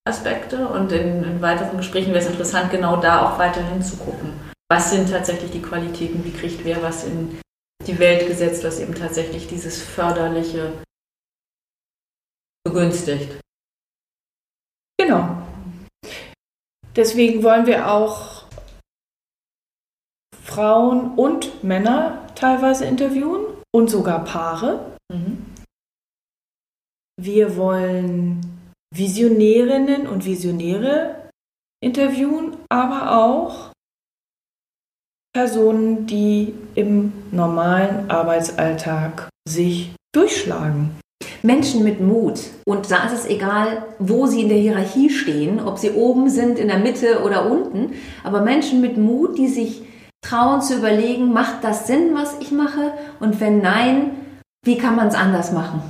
Aspekte. 0.09 0.69
Und 0.69 0.93
in, 0.93 1.25
in 1.25 1.43
weiteren 1.43 1.77
Gesprächen 1.77 2.13
wäre 2.13 2.25
es 2.25 2.31
interessant, 2.31 2.71
genau 2.71 3.01
da 3.01 3.27
auch 3.27 3.39
weiterhin 3.41 3.83
zu 3.83 3.97
gucken. 3.97 4.33
Was 4.71 4.91
sind 4.91 5.11
tatsächlich 5.11 5.51
die 5.51 5.63
Qualitäten? 5.63 6.25
Wie 6.25 6.33
kriegt 6.33 6.65
wer 6.65 6.81
was 6.81 7.03
in 7.03 7.41
die 7.89 7.99
Welt 7.99 8.29
gesetzt, 8.29 8.63
was 8.63 8.79
eben 8.79 8.95
tatsächlich 8.95 9.49
dieses 9.49 9.83
Förderliche 9.83 10.73
begünstigt? 12.65 13.41
Genau. 14.97 15.43
Deswegen 16.96 17.42
wollen 17.42 17.66
wir 17.66 17.90
auch 17.90 18.44
Frauen 20.42 21.14
und 21.16 21.62
Männer 21.62 22.26
teilweise 22.35 22.85
interviewen 22.85 23.44
und 23.72 23.88
sogar 23.88 24.24
Paare. 24.24 24.96
Mhm. 25.12 25.46
Wir 27.20 27.57
wollen 27.57 28.72
Visionärinnen 28.92 30.09
und 30.09 30.24
Visionäre 30.24 31.29
interviewen, 31.83 32.57
aber 32.68 33.16
auch 33.16 33.72
Personen, 35.33 36.07
die 36.07 36.55
im 36.74 37.12
normalen 37.31 38.11
Arbeitsalltag 38.11 39.29
sich 39.46 39.94
durchschlagen. 40.12 40.98
Menschen 41.42 41.85
mit 41.85 42.00
Mut. 42.00 42.40
Und 42.66 42.90
da 42.90 43.05
ist 43.05 43.12
es 43.12 43.26
egal, 43.26 43.85
wo 43.98 44.26
sie 44.26 44.42
in 44.42 44.48
der 44.48 44.59
Hierarchie 44.59 45.11
stehen, 45.11 45.61
ob 45.61 45.79
sie 45.79 45.90
oben 45.92 46.29
sind, 46.29 46.59
in 46.59 46.68
der 46.68 46.79
Mitte 46.79 47.22
oder 47.22 47.50
unten. 47.50 47.94
Aber 48.24 48.42
Menschen 48.42 48.81
mit 48.81 48.96
Mut, 48.96 49.38
die 49.38 49.48
sich 49.48 49.83
trauen 50.22 50.61
zu 50.61 50.76
überlegen, 50.76 51.33
macht 51.33 51.64
das 51.64 51.87
Sinn, 51.87 52.11
was 52.14 52.38
ich 52.40 52.53
mache? 52.53 52.92
Und 53.20 53.40
wenn 53.40 53.61
nein, 53.61 54.12
wie 54.64 54.79
kann 54.79 54.96
man 54.96 55.09
es 55.09 55.14
anders 55.14 55.53
machen? 55.53 55.83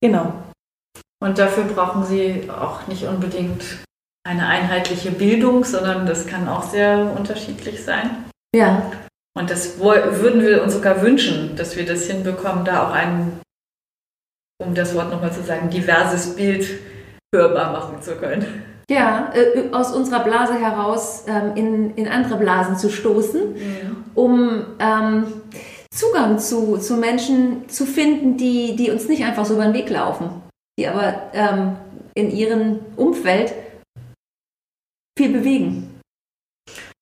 Genau. 0.00 0.32
Und 1.22 1.38
dafür 1.38 1.64
brauchen 1.64 2.04
Sie 2.04 2.48
auch 2.50 2.86
nicht 2.86 3.04
unbedingt 3.04 3.62
eine 4.26 4.46
einheitliche 4.46 5.10
Bildung, 5.10 5.64
sondern 5.64 6.06
das 6.06 6.26
kann 6.26 6.48
auch 6.48 6.64
sehr 6.64 7.12
unterschiedlich 7.16 7.84
sein. 7.84 8.24
Ja. 8.54 8.90
Und 9.36 9.50
das 9.50 9.78
würden 9.78 10.42
wir 10.42 10.62
uns 10.62 10.74
sogar 10.74 11.02
wünschen, 11.02 11.56
dass 11.56 11.76
wir 11.76 11.86
das 11.86 12.06
hinbekommen, 12.06 12.64
da 12.64 12.86
auch 12.86 12.92
ein, 12.92 13.38
um 14.64 14.74
das 14.74 14.94
Wort 14.94 15.10
nochmal 15.10 15.32
zu 15.32 15.42
sagen, 15.42 15.70
diverses 15.70 16.34
Bild 16.34 16.66
hörbar 17.34 17.72
machen 17.72 18.00
zu 18.00 18.16
können 18.16 18.64
ja, 18.90 19.32
äh, 19.34 19.72
aus 19.72 19.92
unserer 19.92 20.22
Blase 20.22 20.54
heraus 20.54 21.24
ähm, 21.26 21.56
in, 21.56 21.94
in 21.96 22.08
andere 22.08 22.38
Blasen 22.38 22.76
zu 22.76 22.90
stoßen, 22.90 23.54
mhm. 23.54 24.04
um 24.14 24.64
ähm, 24.78 25.26
Zugang 25.92 26.38
zu, 26.38 26.78
zu 26.78 26.96
Menschen 26.96 27.68
zu 27.68 27.86
finden, 27.86 28.36
die, 28.36 28.76
die 28.76 28.90
uns 28.90 29.08
nicht 29.08 29.24
einfach 29.24 29.44
so 29.44 29.54
über 29.54 29.64
den 29.64 29.74
Weg 29.74 29.90
laufen, 29.90 30.42
die 30.78 30.86
aber 30.86 31.30
ähm, 31.32 31.76
in 32.14 32.30
ihrem 32.30 32.80
Umfeld 32.96 33.54
viel 35.18 35.32
bewegen. 35.32 36.00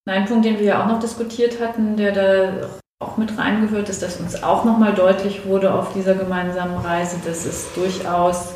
Ein 0.08 0.26
Punkt, 0.26 0.44
den 0.44 0.58
wir 0.58 0.66
ja 0.66 0.82
auch 0.82 0.88
noch 0.88 1.00
diskutiert 1.00 1.60
hatten, 1.60 1.96
der 1.96 2.12
da 2.12 2.70
auch 3.02 3.16
mit 3.16 3.36
reingehört 3.36 3.88
ist, 3.88 4.02
dass 4.02 4.18
uns 4.18 4.42
auch 4.42 4.64
nochmal 4.64 4.94
deutlich 4.94 5.46
wurde 5.46 5.74
auf 5.74 5.92
dieser 5.92 6.14
gemeinsamen 6.14 6.78
Reise, 6.78 7.16
dass 7.24 7.44
es 7.44 7.72
durchaus 7.74 8.54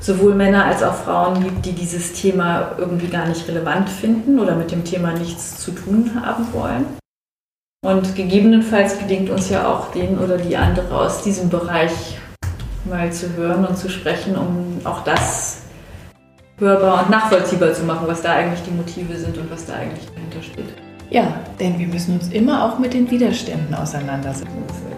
sowohl 0.00 0.34
Männer 0.34 0.64
als 0.64 0.82
auch 0.82 0.94
Frauen 0.94 1.42
gibt, 1.42 1.66
die 1.66 1.72
dieses 1.72 2.14
Thema 2.14 2.72
irgendwie 2.78 3.08
gar 3.08 3.26
nicht 3.26 3.46
relevant 3.48 3.88
finden 3.88 4.38
oder 4.38 4.54
mit 4.56 4.70
dem 4.70 4.84
Thema 4.84 5.12
nichts 5.12 5.62
zu 5.62 5.72
tun 5.72 6.22
haben 6.24 6.52
wollen. 6.52 6.86
Und 7.84 8.14
gegebenenfalls 8.14 8.98
gelingt 8.98 9.30
uns 9.30 9.48
ja 9.48 9.66
auch 9.66 9.90
den 9.92 10.18
oder 10.18 10.36
die 10.36 10.56
andere 10.56 10.94
aus 10.94 11.22
diesem 11.22 11.48
Bereich 11.48 12.18
mal 12.84 13.12
zu 13.12 13.34
hören 13.34 13.64
und 13.64 13.76
zu 13.76 13.88
sprechen, 13.88 14.36
um 14.36 14.80
auch 14.84 15.02
das 15.04 15.62
hörbar 16.58 17.04
und 17.04 17.10
nachvollziehbar 17.10 17.72
zu 17.72 17.84
machen, 17.84 18.06
was 18.06 18.22
da 18.22 18.32
eigentlich 18.32 18.62
die 18.62 18.70
Motive 18.70 19.16
sind 19.16 19.38
und 19.38 19.50
was 19.50 19.66
da 19.66 19.74
eigentlich 19.74 20.06
dahinter 20.14 20.42
steht. 20.42 20.89
Ja, 21.10 21.34
denn 21.58 21.76
wir 21.78 21.88
müssen 21.88 22.14
uns 22.14 22.28
immer 22.28 22.64
auch 22.64 22.78
mit 22.78 22.94
den 22.94 23.10
Widerständen 23.10 23.74
auseinandersetzen. 23.74 24.46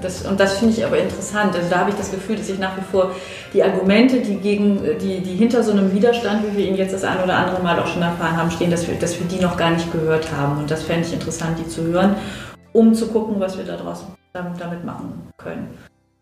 Das, 0.03 0.23
und 0.23 0.39
das 0.39 0.59
finde 0.59 0.75
ich 0.75 0.85
aber 0.85 0.99
interessant. 0.99 1.55
Also 1.55 1.71
da 1.71 1.79
habe 1.79 1.91
ich 1.91 1.97
das 1.97 2.11
Gefühl, 2.11 2.37
dass 2.37 2.49
ich 2.51 2.59
nach 2.59 2.77
wie 2.77 2.83
vor 2.83 3.15
die 3.55 3.63
Argumente, 3.63 4.21
die, 4.21 4.37
gegen, 4.37 4.81
die, 5.01 5.21
die 5.21 5.37
hinter 5.37 5.63
so 5.63 5.73
einem 5.73 5.95
Widerstand, 5.95 6.45
wie 6.47 6.59
wir 6.59 6.67
ihn 6.67 6.77
jetzt 6.77 6.93
das 6.93 7.05
ein 7.05 7.23
oder 7.23 7.37
andere 7.37 7.63
Mal 7.63 7.79
auch 7.79 7.87
schon 7.87 8.03
erfahren 8.03 8.37
haben, 8.37 8.51
stehen, 8.51 8.71
dass 8.71 8.87
wir, 8.87 8.95
dass 8.97 9.19
wir 9.19 9.27
die 9.27 9.43
noch 9.43 9.57
gar 9.57 9.71
nicht 9.71 9.91
gehört 9.91 10.31
haben. 10.37 10.59
Und 10.59 10.71
das 10.71 10.83
fände 10.83 11.07
ich 11.07 11.15
interessant, 11.15 11.59
die 11.59 11.69
zu 11.69 11.83
hören, 11.85 12.17
um 12.73 12.95
zu 12.95 13.07
gucken, 13.09 13.37
was 13.39 13.57
wir 13.57 13.65
da 13.65 13.77
draußen 13.77 14.07
damit 14.33 14.85
machen 14.85 15.31
können. 15.39 15.79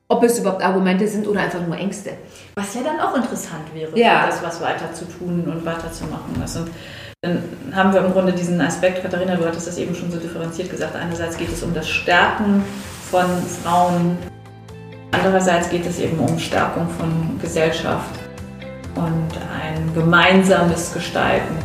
Ob 0.08 0.22
es 0.24 0.38
überhaupt 0.38 0.62
Argumente 0.62 1.06
sind 1.06 1.26
oder 1.26 1.40
einfach 1.40 1.64
nur 1.64 1.76
Ängste. 1.76 2.10
Was 2.54 2.74
ja 2.74 2.80
dann 2.82 3.00
auch 3.00 3.14
interessant 3.16 3.72
wäre, 3.72 3.96
ja. 3.96 4.26
das 4.26 4.42
was 4.42 4.60
weiter 4.60 4.92
zu 4.92 5.04
tun 5.04 5.44
und 5.46 5.64
weiter 5.64 5.90
zu 5.92 6.04
machen. 6.04 6.34
Das 6.40 6.54
sind 6.54 6.68
dann 7.22 7.42
haben 7.74 7.92
wir 7.92 8.00
im 8.00 8.12
Grunde 8.12 8.32
diesen 8.32 8.58
Aspekt, 8.62 9.02
Katharina, 9.02 9.36
du 9.36 9.44
hattest 9.44 9.66
das 9.66 9.76
eben 9.76 9.94
schon 9.94 10.10
so 10.10 10.18
differenziert 10.18 10.70
gesagt, 10.70 10.96
einerseits 10.96 11.36
geht 11.36 11.52
es 11.52 11.62
um 11.62 11.74
das 11.74 11.86
Stärken 11.86 12.64
von 13.10 13.26
Frauen. 13.62 14.16
Andererseits 15.10 15.68
geht 15.68 15.84
es 15.84 15.98
eben 15.98 16.18
um 16.18 16.38
Stärkung 16.38 16.88
von 16.88 17.38
Gesellschaft 17.42 18.18
und 18.94 19.28
ein 19.62 19.92
gemeinsames 19.94 20.94
Gestalten. 20.94 21.58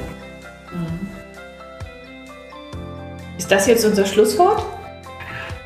Ist 3.38 3.50
das 3.50 3.66
jetzt 3.68 3.86
unser 3.86 4.06
Schlusswort? 4.06 4.62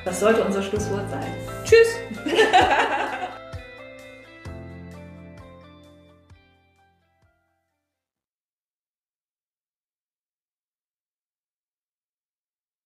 Das 0.06 0.20
sollte 0.20 0.44
unser 0.44 0.62
Schlusswort 0.62 1.10
sein. 1.10 1.34
Tschüss! 1.64 1.88